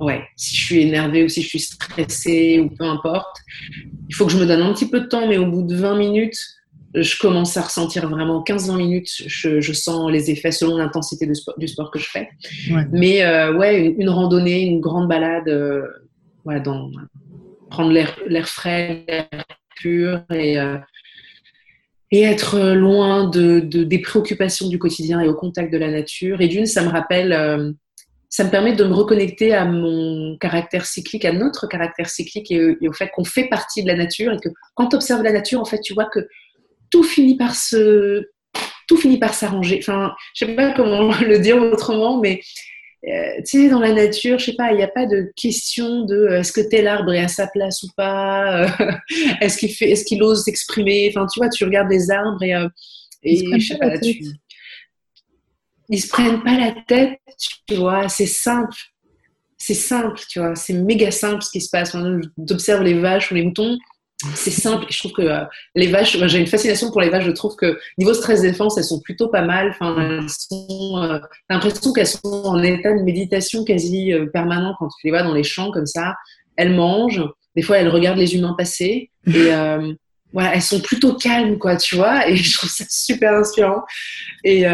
ouais, 0.00 0.22
si 0.36 0.56
je 0.56 0.64
suis 0.64 0.80
énervée 0.82 1.24
ou 1.24 1.28
si 1.28 1.42
je 1.42 1.48
suis 1.48 1.60
stressée 1.60 2.58
ou 2.58 2.68
peu 2.68 2.84
importe, 2.84 3.36
il 4.08 4.14
faut 4.14 4.26
que 4.26 4.32
je 4.32 4.38
me 4.38 4.46
donne 4.46 4.60
un 4.60 4.72
petit 4.72 4.88
peu 4.88 5.00
de 5.00 5.06
temps, 5.06 5.28
mais 5.28 5.38
au 5.38 5.46
bout 5.46 5.62
de 5.62 5.76
20 5.76 5.96
minutes, 5.96 6.38
je 6.94 7.18
commence 7.18 7.56
à 7.56 7.62
ressentir 7.62 8.08
vraiment 8.08 8.42
15-20 8.42 8.76
minutes, 8.76 9.10
je, 9.26 9.72
sens 9.72 10.10
les 10.10 10.30
effets 10.30 10.52
selon 10.52 10.76
l'intensité 10.76 11.26
du 11.26 11.68
sport, 11.68 11.90
que 11.90 11.98
je 11.98 12.08
fais. 12.08 12.28
Mais 12.92 13.22
euh, 13.24 13.56
ouais, 13.56 13.94
une, 13.98 14.10
randonnée, 14.10 14.62
une 14.62 14.80
grande 14.80 15.08
balade, 15.08 15.48
euh, 15.48 15.86
dans, 16.64 16.90
prendre 17.70 17.92
l'air 17.92 18.48
frais, 18.48 19.04
l'air 19.08 19.26
pur 19.76 20.22
et, 20.34 20.56
et 22.10 22.22
être 22.22 22.74
loin 22.74 23.28
de, 23.28 23.60
des 23.60 23.98
préoccupations 24.00 24.68
du 24.68 24.78
quotidien 24.78 25.20
et 25.20 25.28
au 25.28 25.34
contact 25.34 25.72
de 25.72 25.78
la 25.78 25.90
nature. 25.90 26.40
Et 26.40 26.48
d'une, 26.48 26.66
ça 26.66 26.82
me 26.82 26.88
rappelle 26.88 27.74
ça 28.32 28.44
me 28.44 28.50
permet 28.50 28.72
de 28.72 28.82
me 28.84 28.94
reconnecter 28.94 29.52
à 29.52 29.66
mon 29.66 30.38
caractère 30.38 30.86
cyclique, 30.86 31.26
à 31.26 31.32
notre 31.32 31.66
caractère 31.66 32.08
cyclique 32.08 32.50
et, 32.50 32.88
au 32.88 32.92
fait 32.94 33.10
qu'on 33.14 33.24
fait 33.24 33.46
partie 33.46 33.82
de 33.82 33.88
la 33.88 33.94
nature 33.94 34.32
et 34.32 34.38
que 34.38 34.48
quand 34.74 34.88
tu 34.88 34.96
observes 34.96 35.22
la 35.22 35.32
nature, 35.32 35.60
en 35.60 35.66
fait, 35.66 35.80
tu 35.80 35.92
vois 35.92 36.06
que 36.06 36.26
tout 36.92 37.02
finit 37.02 37.36
par 37.36 37.56
se, 37.56 38.24
tout 38.86 38.96
finit 38.96 39.18
par 39.18 39.34
s'arranger. 39.34 39.78
Enfin, 39.80 40.14
je 40.34 40.44
sais 40.44 40.54
pas 40.54 40.72
comment 40.72 41.10
le 41.20 41.38
dire 41.38 41.56
autrement, 41.56 42.20
mais 42.20 42.40
euh, 43.08 43.36
tu 43.38 43.62
sais, 43.62 43.68
dans 43.68 43.80
la 43.80 43.92
nature, 43.92 44.38
je 44.38 44.44
sais 44.44 44.52
pas, 44.52 44.70
il 44.70 44.76
n'y 44.76 44.84
a 44.84 44.88
pas 44.88 45.06
de 45.06 45.32
question 45.34 46.04
de 46.04 46.14
euh, 46.14 46.40
est-ce 46.40 46.52
que 46.52 46.60
tel 46.60 46.86
arbre 46.86 47.12
est 47.12 47.24
à 47.24 47.26
sa 47.26 47.48
place 47.48 47.82
ou 47.82 47.88
pas, 47.96 48.62
euh, 48.62 48.92
est-ce 49.40 49.58
qu'il 49.58 49.74
fait, 49.74 49.90
est-ce 49.90 50.04
qu'il 50.04 50.22
ose 50.22 50.44
s'exprimer? 50.44 51.08
Enfin, 51.10 51.26
tu 51.26 51.40
vois, 51.40 51.48
tu 51.48 51.64
regardes 51.64 51.90
les 51.90 52.12
arbres 52.12 52.42
et, 52.44 52.54
et 53.24 53.58
je 53.58 53.66
sais 53.66 53.78
pas, 53.78 53.98
tu, 53.98 54.22
ils 55.88 56.00
se 56.00 56.08
prennent 56.08 56.42
pas 56.42 56.58
la 56.58 56.74
tête, 56.86 57.18
tu 57.66 57.74
vois, 57.74 58.08
c'est 58.08 58.26
simple. 58.26 58.76
C'est 59.58 59.74
simple, 59.74 60.20
tu 60.28 60.40
vois, 60.40 60.56
c'est 60.56 60.72
méga 60.72 61.12
simple 61.12 61.42
ce 61.42 61.50
qui 61.50 61.60
se 61.60 61.70
passe. 61.70 61.96
D'observer 62.36 62.94
les 62.94 63.00
vaches 63.00 63.30
ou 63.30 63.34
les 63.34 63.44
moutons, 63.44 63.78
c'est 64.34 64.50
simple. 64.50 64.86
Je 64.88 64.98
trouve 64.98 65.12
que 65.12 65.22
euh, 65.22 65.44
les 65.74 65.88
vaches, 65.88 66.16
j'ai 66.26 66.38
une 66.38 66.46
fascination 66.46 66.90
pour 66.90 67.00
les 67.00 67.10
vaches. 67.10 67.24
Je 67.24 67.30
trouve 67.30 67.56
que 67.56 67.78
niveau 67.98 68.14
stress-défense, 68.14 68.78
elles 68.78 68.84
sont 68.84 69.00
plutôt 69.00 69.28
pas 69.28 69.42
mal. 69.42 69.70
Enfin, 69.70 69.96
elles 69.98 70.28
sont, 70.28 71.02
euh, 71.02 71.18
l'impression 71.50 71.92
qu'elles 71.92 72.06
sont 72.06 72.42
en 72.44 72.62
état 72.62 72.92
de 72.92 73.02
méditation 73.02 73.64
quasi 73.64 74.12
euh, 74.12 74.26
permanent 74.26 74.74
quand 74.78 74.88
tu 74.88 75.06
les 75.06 75.10
vois 75.10 75.22
dans 75.22 75.34
les 75.34 75.44
champs 75.44 75.70
comme 75.70 75.86
ça. 75.86 76.14
Elles 76.56 76.74
mangent. 76.74 77.24
Des 77.56 77.62
fois, 77.62 77.78
elles 77.78 77.88
regardent 77.88 78.18
les 78.18 78.34
humains 78.34 78.54
passer. 78.56 79.10
Et 79.26 79.50
voilà, 80.34 80.54
elles 80.54 80.62
sont 80.62 80.80
plutôt 80.80 81.14
calmes, 81.14 81.58
quoi, 81.58 81.76
tu 81.76 81.96
vois. 81.96 82.26
Et 82.26 82.36
je 82.36 82.56
trouve 82.56 82.70
ça 82.70 82.84
super 82.88 83.34
inspirant. 83.34 83.82
Et 84.44 84.64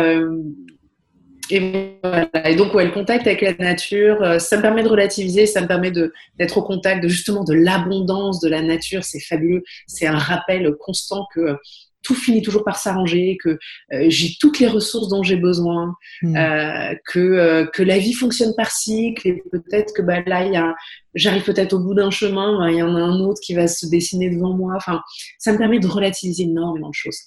et, 1.51 1.99
voilà. 2.03 2.29
et 2.45 2.57
donc, 2.57 2.75
ouais, 2.75 2.85
le 2.85 2.91
contact 2.91 3.27
avec 3.27 3.41
la 3.41 3.55
nature, 3.55 4.23
euh, 4.23 4.39
ça 4.39 4.57
me 4.57 4.63
permet 4.63 4.83
de 4.83 4.89
relativiser, 4.89 5.47
ça 5.47 5.61
me 5.61 5.67
permet 5.67 5.91
d'être 5.91 6.59
au 6.59 6.63
contact 6.63 7.03
de 7.03 7.09
justement 7.09 7.45
de 7.45 7.55
l'abondance 7.55 8.41
de 8.41 8.49
la 8.49 8.63
nature. 8.63 9.05
C'est 9.05 9.21
fabuleux. 9.21 9.63
C'est 9.87 10.07
un 10.07 10.19
rappel 10.19 10.75
constant 10.81 11.27
que 11.35 11.57
tout 12.03 12.15
finit 12.15 12.43
toujours 12.43 12.65
par 12.65 12.77
s'arranger, 12.77 13.37
que 13.43 13.59
euh, 13.93 14.07
j'ai 14.09 14.37
toutes 14.41 14.59
les 14.61 14.67
ressources 14.67 15.09
dont 15.09 15.23
j'ai 15.23 15.37
besoin, 15.37 15.95
hmm. 16.23 16.37
euh, 16.37 16.95
que, 17.07 17.19
euh, 17.19 17.67
que 17.67 17.83
la 17.83 17.99
vie 17.99 18.13
fonctionne 18.13 18.55
par 18.57 18.71
cycle 18.71 19.27
et 19.27 19.43
peut-être 19.51 19.93
que 19.95 20.03
bah, 20.03 20.23
là, 20.27 20.75
j'arrive 21.15 21.43
peut-être 21.43 21.73
au 21.73 21.81
bout 21.81 21.95
d'un 21.95 22.11
chemin, 22.11 22.59
bah, 22.59 22.71
il 22.71 22.79
y 22.79 22.83
en 22.83 22.95
a 22.95 23.01
un 23.01 23.21
autre 23.21 23.41
qui 23.43 23.55
va 23.55 23.67
se 23.67 23.87
dessiner 23.87 24.31
devant 24.31 24.55
moi. 24.55 24.75
Enfin, 24.77 25.01
ça 25.39 25.53
me 25.53 25.59
permet 25.59 25.81
de 25.81 25.87
relativiser 25.87 26.45
énormément 26.45 26.89
de 26.89 26.95
choses. 26.95 27.19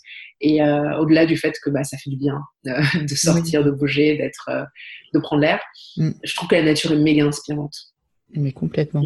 Et 0.44 0.60
au-delà 0.64 1.28
du 1.28 1.38
fait 1.38 1.54
que 1.64 1.70
bah, 1.70 1.84
ça 1.84 1.98
fait 1.98 2.10
du 2.10 2.18
bien 2.18 2.40
de 2.64 3.16
sortir, 3.16 3.64
de 3.64 3.70
bouger, 3.70 4.18
d'être, 4.18 4.50
de 5.14 5.20
prendre 5.20 5.44
l'air, 5.44 5.60
hmm. 5.98 6.12
je 6.24 6.36
trouve 6.36 6.50
que 6.50 6.56
la 6.56 6.64
nature 6.64 6.92
est 6.94 6.98
méga 6.98 7.26
inspirante. 7.26 7.76
Mais 8.34 8.52
complètement. 8.52 9.04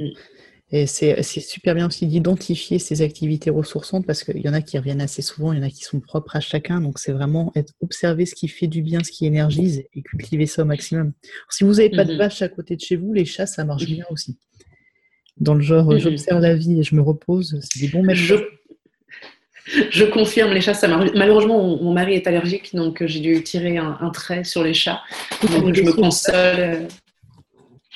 Et 0.72 0.88
c'est 0.88 1.22
super 1.22 1.76
bien 1.76 1.88
aussi 1.88 2.08
d'identifier 2.08 2.80
ces 2.80 3.04
activités 3.04 3.52
ressourçantes 3.52 4.06
parce 4.08 4.24
qu'il 4.24 4.40
y 4.40 4.50
en 4.50 4.54
a 4.54 4.62
qui 4.62 4.80
reviennent 4.80 5.02
assez 5.02 5.22
souvent, 5.22 5.54
il 5.54 5.60
y 5.60 5.62
en 5.62 5.68
a 5.68 5.70
qui 5.70 5.84
sont 5.84 6.00
propres 6.00 6.36
à 6.36 6.40
chacun. 6.40 6.82
Donc, 6.82 6.98
c'est 6.98 7.12
vraiment 7.12 7.52
être, 7.56 7.74
observer 7.82 8.26
ce 8.26 8.34
qui 8.34 8.48
fait 8.48 8.66
du 8.66 8.82
bien, 8.82 9.04
ce 9.04 9.12
qui 9.12 9.28
énergise 9.28 9.84
et 9.94 10.02
cultiver 10.02 10.48
ça 10.48 10.64
au 10.64 10.66
maximum. 10.66 11.14
Si 11.50 11.64
vous 11.64 11.74
n'avez 11.74 11.92
pas 11.92 12.04
de 12.04 12.16
mmh 12.16 12.18
vaches 12.18 12.42
à 12.42 12.50
côté 12.50 12.76
de 12.76 12.82
chez 12.82 12.96
vous, 12.96 13.14
les 13.14 13.26
chats, 13.26 13.46
ça 13.46 13.64
marche 13.64 13.86
bien 13.86 14.06
aussi. 14.10 14.40
Dans 15.38 15.54
le 15.54 15.62
genre, 15.62 15.94
mmh 15.94 16.00
j'observe 16.00 16.42
la 16.42 16.56
vie 16.56 16.80
et 16.80 16.84
je 16.84 16.96
me 16.96 17.02
repose, 17.02 17.60
c'est 17.62 17.80
des 17.80 17.90
bons 17.90 18.04
je... 19.90 20.04
confirme, 20.06 20.52
les 20.52 20.62
chats, 20.62 20.74
ça 20.74 20.88
marche. 20.88 21.12
Malheureusement, 21.16 21.78
mon, 21.78 21.94
mari 21.94 22.16
est 22.16 22.26
allergique, 22.26 22.76
donc 22.76 23.02
euh, 23.02 23.08
j'ai 23.08 23.20
dû 23.20 23.44
tirer 23.44 23.78
un, 23.78 24.10
trait 24.12 24.44
sur 24.44 24.64
les 24.64 24.74
chats. 24.74 25.02
Donc, 25.42 25.76
je 25.76 25.84
me 25.84 25.94
console. 25.94 26.36
Euh, 26.36 26.88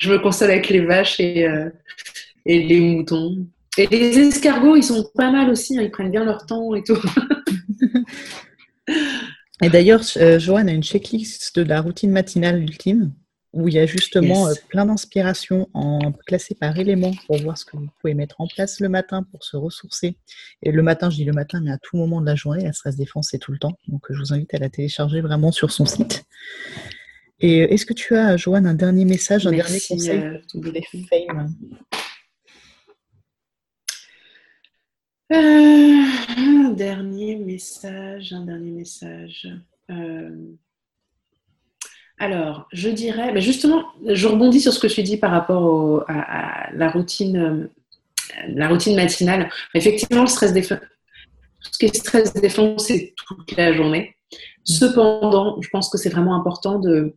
je 0.00 0.10
me 0.10 0.18
console 0.18 0.50
avec 0.50 0.68
les 0.68 0.80
vaches 0.80 1.20
et, 1.20 1.46
euh, 1.46 1.68
et 2.46 2.62
les 2.62 2.80
moutons. 2.80 3.46
Et 3.78 3.86
les 3.86 4.18
escargots, 4.18 4.76
ils 4.76 4.82
sont 4.82 5.08
pas 5.14 5.30
mal 5.30 5.48
aussi, 5.50 5.78
hein, 5.78 5.82
ils 5.82 5.90
prennent 5.90 6.10
bien 6.10 6.24
leur 6.24 6.44
temps 6.46 6.74
et 6.74 6.82
tout. 6.82 6.98
et 9.62 9.68
d'ailleurs, 9.68 10.02
euh, 10.16 10.38
Joanne 10.38 10.68
a 10.68 10.72
une 10.72 10.82
checklist 10.82 11.56
de 11.56 11.62
la 11.62 11.80
routine 11.80 12.10
matinale 12.10 12.62
ultime 12.62 13.12
où 13.52 13.68
il 13.68 13.74
y 13.74 13.78
a 13.78 13.86
justement 13.86 14.48
euh, 14.48 14.54
plein 14.68 14.86
d'inspirations 14.86 15.68
en 15.74 16.12
classées 16.26 16.54
par 16.54 16.78
éléments 16.78 17.12
pour 17.26 17.38
voir 17.38 17.58
ce 17.58 17.64
que 17.64 17.76
vous 17.76 17.88
pouvez 18.00 18.14
mettre 18.14 18.40
en 18.40 18.46
place 18.46 18.80
le 18.80 18.88
matin 18.88 19.24
pour 19.24 19.44
se 19.44 19.56
ressourcer. 19.56 20.16
Et 20.62 20.70
le 20.70 20.82
matin, 20.82 21.10
je 21.10 21.16
dis 21.16 21.24
le 21.24 21.32
matin, 21.32 21.60
mais 21.60 21.72
à 21.72 21.78
tout 21.78 21.96
moment 21.96 22.20
de 22.20 22.26
la 22.26 22.36
journée, 22.36 22.64
la 22.64 22.72
stress 22.72 22.96
défense, 22.96 23.28
c'est 23.30 23.38
tout 23.38 23.52
le 23.52 23.58
temps. 23.58 23.76
Donc, 23.88 24.02
je 24.10 24.18
vous 24.18 24.32
invite 24.32 24.54
à 24.54 24.58
la 24.58 24.68
télécharger 24.68 25.20
vraiment 25.20 25.50
sur 25.50 25.72
son 25.72 25.84
site. 25.84 26.24
Et 27.40 27.60
est-ce 27.74 27.86
que 27.86 27.94
tu 27.94 28.14
as, 28.14 28.36
Joanne, 28.36 28.66
un 28.66 28.74
dernier 28.74 29.04
message, 29.04 29.46
un 29.46 29.52
dernier 29.52 29.80
conseil 29.80 30.22
pour 30.52 30.62
les 30.64 30.82
femmes 31.26 31.54
Euh, 35.32 36.02
un 36.38 36.70
dernier 36.70 37.36
message, 37.36 38.32
un 38.32 38.44
dernier 38.44 38.72
message. 38.72 39.48
Euh, 39.90 40.30
alors, 42.18 42.66
je 42.72 42.88
dirais, 42.88 43.32
mais 43.32 43.40
justement, 43.40 43.84
je 44.04 44.26
rebondis 44.26 44.60
sur 44.60 44.72
ce 44.72 44.80
que 44.80 44.88
tu 44.88 45.02
dis 45.04 45.16
par 45.16 45.30
rapport 45.30 46.04
à, 46.08 46.72
la 46.72 46.90
routine, 46.90 47.36
euh, 47.36 47.66
la 48.48 48.68
routine 48.68 48.96
matinale. 48.96 49.48
Effectivement, 49.74 50.22
le 50.22 50.26
stress 50.26 50.52
défense, 50.52 50.80
ce 51.60 51.78
qui 51.78 51.86
est 51.86 51.94
stress 51.94 52.34
défense, 52.34 52.86
c'est 52.86 53.14
toute 53.16 53.56
la 53.56 53.72
journée. 53.72 54.16
Cependant, 54.64 55.60
je 55.62 55.68
pense 55.68 55.88
que 55.90 55.96
c'est 55.96 56.10
vraiment 56.10 56.34
important 56.34 56.80
de, 56.80 57.14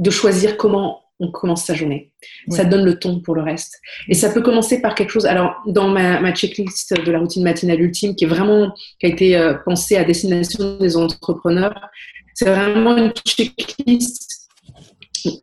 de 0.00 0.10
choisir 0.10 0.56
comment 0.56 1.04
on 1.20 1.30
commence 1.30 1.64
sa 1.64 1.74
journée. 1.74 2.10
Ça 2.48 2.64
donne 2.64 2.84
le 2.84 2.98
ton 2.98 3.20
pour 3.20 3.34
le 3.34 3.42
reste. 3.42 3.80
Et 4.08 4.14
ça 4.14 4.30
peut 4.30 4.42
commencer 4.42 4.80
par 4.80 4.94
quelque 4.94 5.10
chose. 5.10 5.26
Alors, 5.26 5.56
dans 5.66 5.88
ma, 5.88 6.32
checklist 6.32 6.94
de 6.94 7.10
la 7.10 7.18
routine 7.18 7.42
matinale 7.42 7.80
ultime, 7.80 8.14
qui 8.14 8.24
est 8.24 8.28
vraiment, 8.28 8.72
qui 9.00 9.06
a 9.06 9.08
été 9.08 9.36
euh, 9.36 9.54
pensée 9.64 9.96
à 9.96 10.04
destination 10.04 10.78
des 10.78 10.96
entrepreneurs, 10.96 11.74
c'est 12.34 12.46
vraiment 12.46 12.96
une 12.96 13.12
checklist 13.26 14.38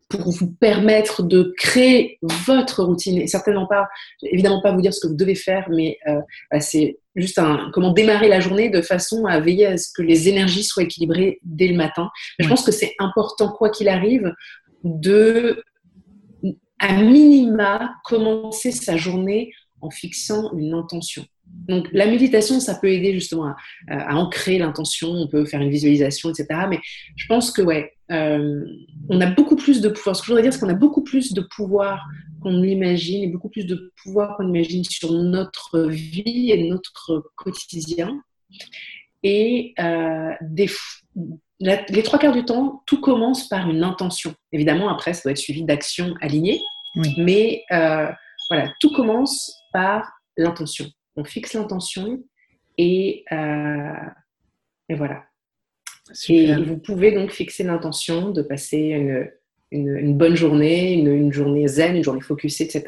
pour 0.09 0.31
vous 0.31 0.51
permettre 0.53 1.23
de 1.23 1.53
créer 1.57 2.17
votre 2.21 2.83
routine 2.83 3.21
et 3.21 3.27
certainement 3.27 3.67
pas, 3.67 3.87
évidemment 4.23 4.61
pas 4.61 4.71
vous 4.71 4.81
dire 4.81 4.93
ce 4.93 5.01
que 5.01 5.07
vous 5.07 5.15
devez 5.15 5.35
faire, 5.35 5.67
mais 5.69 5.97
euh, 6.07 6.19
bah, 6.51 6.61
c'est 6.61 6.97
juste 7.15 7.39
un, 7.39 7.69
comment 7.73 7.91
démarrer 7.91 8.27
la 8.27 8.39
journée 8.39 8.69
de 8.69 8.81
façon 8.81 9.25
à 9.25 9.39
veiller 9.39 9.67
à 9.67 9.77
ce 9.77 9.89
que 9.95 10.01
les 10.01 10.29
énergies 10.29 10.63
soient 10.63 10.83
équilibrées 10.83 11.39
dès 11.43 11.67
le 11.67 11.75
matin. 11.75 12.09
Je 12.39 12.47
pense 12.47 12.63
que 12.63 12.71
c'est 12.71 12.93
important, 12.99 13.49
quoi 13.49 13.69
qu'il 13.69 13.89
arrive, 13.89 14.33
de, 14.85 15.61
à 16.79 17.01
minima, 17.01 17.95
commencer 18.05 18.71
sa 18.71 18.95
journée 18.95 19.51
en 19.81 19.89
fixant 19.89 20.53
une 20.55 20.73
intention. 20.73 21.25
Donc 21.67 21.87
la 21.91 22.05
méditation, 22.05 22.59
ça 22.59 22.75
peut 22.75 22.89
aider 22.89 23.13
justement 23.13 23.53
à, 23.89 24.15
ancrer 24.15 24.57
l'intention, 24.57 25.09
on 25.09 25.27
peut 25.27 25.45
faire 25.45 25.61
une 25.61 25.69
visualisation, 25.69 26.29
etc. 26.29 26.47
Mais 26.69 26.79
je 27.15 27.27
pense 27.27 27.51
que 27.51 27.61
ouais, 27.61 27.93
euh, 28.11 28.63
on 29.09 29.19
a 29.21 29.27
beaucoup 29.27 29.55
plus 29.55 29.81
de 29.81 29.89
pouvoir. 29.89 30.15
Ce 30.15 30.21
que 30.21 30.27
je 30.27 30.31
voudrais 30.31 30.43
dire, 30.43 30.53
c'est 30.53 30.59
qu'on 30.59 30.69
a 30.69 30.75
beaucoup 30.75 31.03
plus 31.03 31.33
de 31.33 31.41
pouvoir 31.41 32.05
qu'on 32.41 32.61
l'imagine 32.61 33.23
et 33.23 33.27
beaucoup 33.27 33.49
plus 33.49 33.65
de 33.65 33.91
pouvoir 34.03 34.37
qu'on 34.37 34.47
imagine 34.47 34.83
sur 34.83 35.11
notre 35.11 35.81
vie 35.81 36.51
et 36.51 36.69
notre 36.69 37.31
quotidien. 37.35 38.21
Et 39.23 39.73
euh, 39.79 40.31
des, 40.41 40.69
les 41.59 42.03
trois 42.03 42.19
quarts 42.19 42.33
du 42.33 42.43
temps, 42.43 42.83
tout 42.85 42.99
commence 42.99 43.47
par 43.47 43.69
une 43.69 43.83
intention. 43.83 44.33
Évidemment, 44.51 44.89
après, 44.89 45.13
ça 45.13 45.21
doit 45.23 45.31
être 45.31 45.37
suivi 45.37 45.63
d'actions 45.63 46.13
alignées. 46.21 46.61
Mais 47.17 47.63
euh, 47.71 48.07
voilà, 48.49 48.73
tout 48.79 48.91
commence 48.93 49.53
par 49.73 50.11
l'intention. 50.37 50.85
On 51.15 51.23
fixe 51.23 51.53
l'intention 51.53 52.23
et, 52.77 53.23
euh, 53.31 53.93
et 54.89 54.95
voilà. 54.95 55.23
Et 56.29 56.53
vous 56.55 56.77
pouvez 56.77 57.11
donc 57.11 57.31
fixer 57.31 57.63
l'intention 57.63 58.29
de 58.29 58.41
passer 58.41 59.29
une, 59.71 59.97
une, 59.97 60.17
bonne 60.17 60.35
journée, 60.35 60.93
une, 60.93 61.33
journée 61.33 61.67
zen, 61.67 61.95
une 61.95 62.03
journée 62.03 62.21
focusée, 62.21 62.65
etc. 62.65 62.83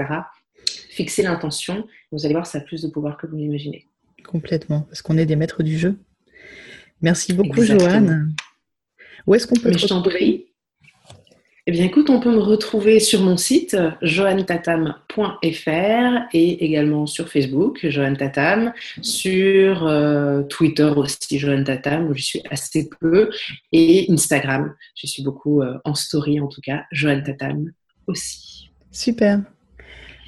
fixer 0.90 1.24
l'intention. 1.24 1.88
Vous 2.12 2.26
allez 2.26 2.36
voir, 2.36 2.46
ça 2.46 2.60
a 2.60 2.62
plus 2.62 2.84
de 2.84 2.90
pouvoir 2.90 3.18
que 3.18 3.26
vous 3.26 3.36
l'imaginez. 3.36 3.88
Complètement, 4.24 4.82
parce 4.82 5.02
qu'on 5.02 5.18
est 5.18 5.26
des 5.26 5.36
maîtres 5.36 5.64
du 5.64 5.78
jeu. 5.78 5.98
Merci 7.02 7.34
beaucoup, 7.34 7.64
Joanne. 7.64 8.36
Où 9.28 9.36
est-ce 9.36 9.46
qu'on 9.46 9.56
peut 9.56 9.70
Mais 9.70 9.78
je 9.78 9.88
t'en 9.88 10.02
prie. 10.02 10.48
Eh 11.70 11.74
bien, 11.74 11.84
écoute, 11.84 12.10
on 12.10 12.22
peut 12.22 12.32
me 12.32 12.40
retrouver 12.40 13.02
sur 13.02 13.22
mon 13.22 13.36
site 13.36 13.76
joantatam.fr 14.02 16.28
et 16.32 16.64
également 16.64 17.06
sur 17.06 17.28
Facebook, 17.28 17.86
Joanne 17.90 18.16
Tatam, 18.16 18.72
sur 19.02 19.86
euh, 19.86 20.44
Twitter 20.44 20.90
aussi, 20.96 21.38
Joanne 21.38 21.66
Tatam, 21.66 22.08
où 22.08 22.16
je 22.16 22.24
suis 22.24 22.42
assez 22.50 22.88
peu, 23.02 23.30
et 23.74 24.10
Instagram. 24.10 24.74
Je 24.96 25.08
suis 25.08 25.24
beaucoup 25.24 25.62
euh, 25.62 25.78
en 25.84 25.94
story, 25.94 26.40
en 26.40 26.48
tout 26.48 26.62
cas, 26.62 26.86
Joanne 26.94 27.24
Tatam 27.24 27.70
aussi. 28.08 28.72
Super. 28.94 29.42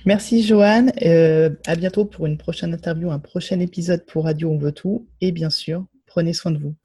Merci 0.05 0.43
Joanne. 0.43 0.91
Euh, 1.03 1.51
à 1.65 1.77
bientôt 1.77 2.03
pour 2.03 2.25
une 2.25 2.37
prochaine 2.37 2.73
interview, 2.73 3.11
un 3.11 3.19
prochain 3.19 3.61
épisode 3.61 4.05
pour 4.05 4.25
Radio 4.25 4.49
On 4.49 4.57
veut 4.57 4.73
tout. 4.73 5.07
Et 5.21 5.31
bien 5.31 5.49
sûr, 5.49 5.85
prenez 6.05 6.33
soin 6.33 6.51
de 6.51 6.57
vous. 6.57 6.75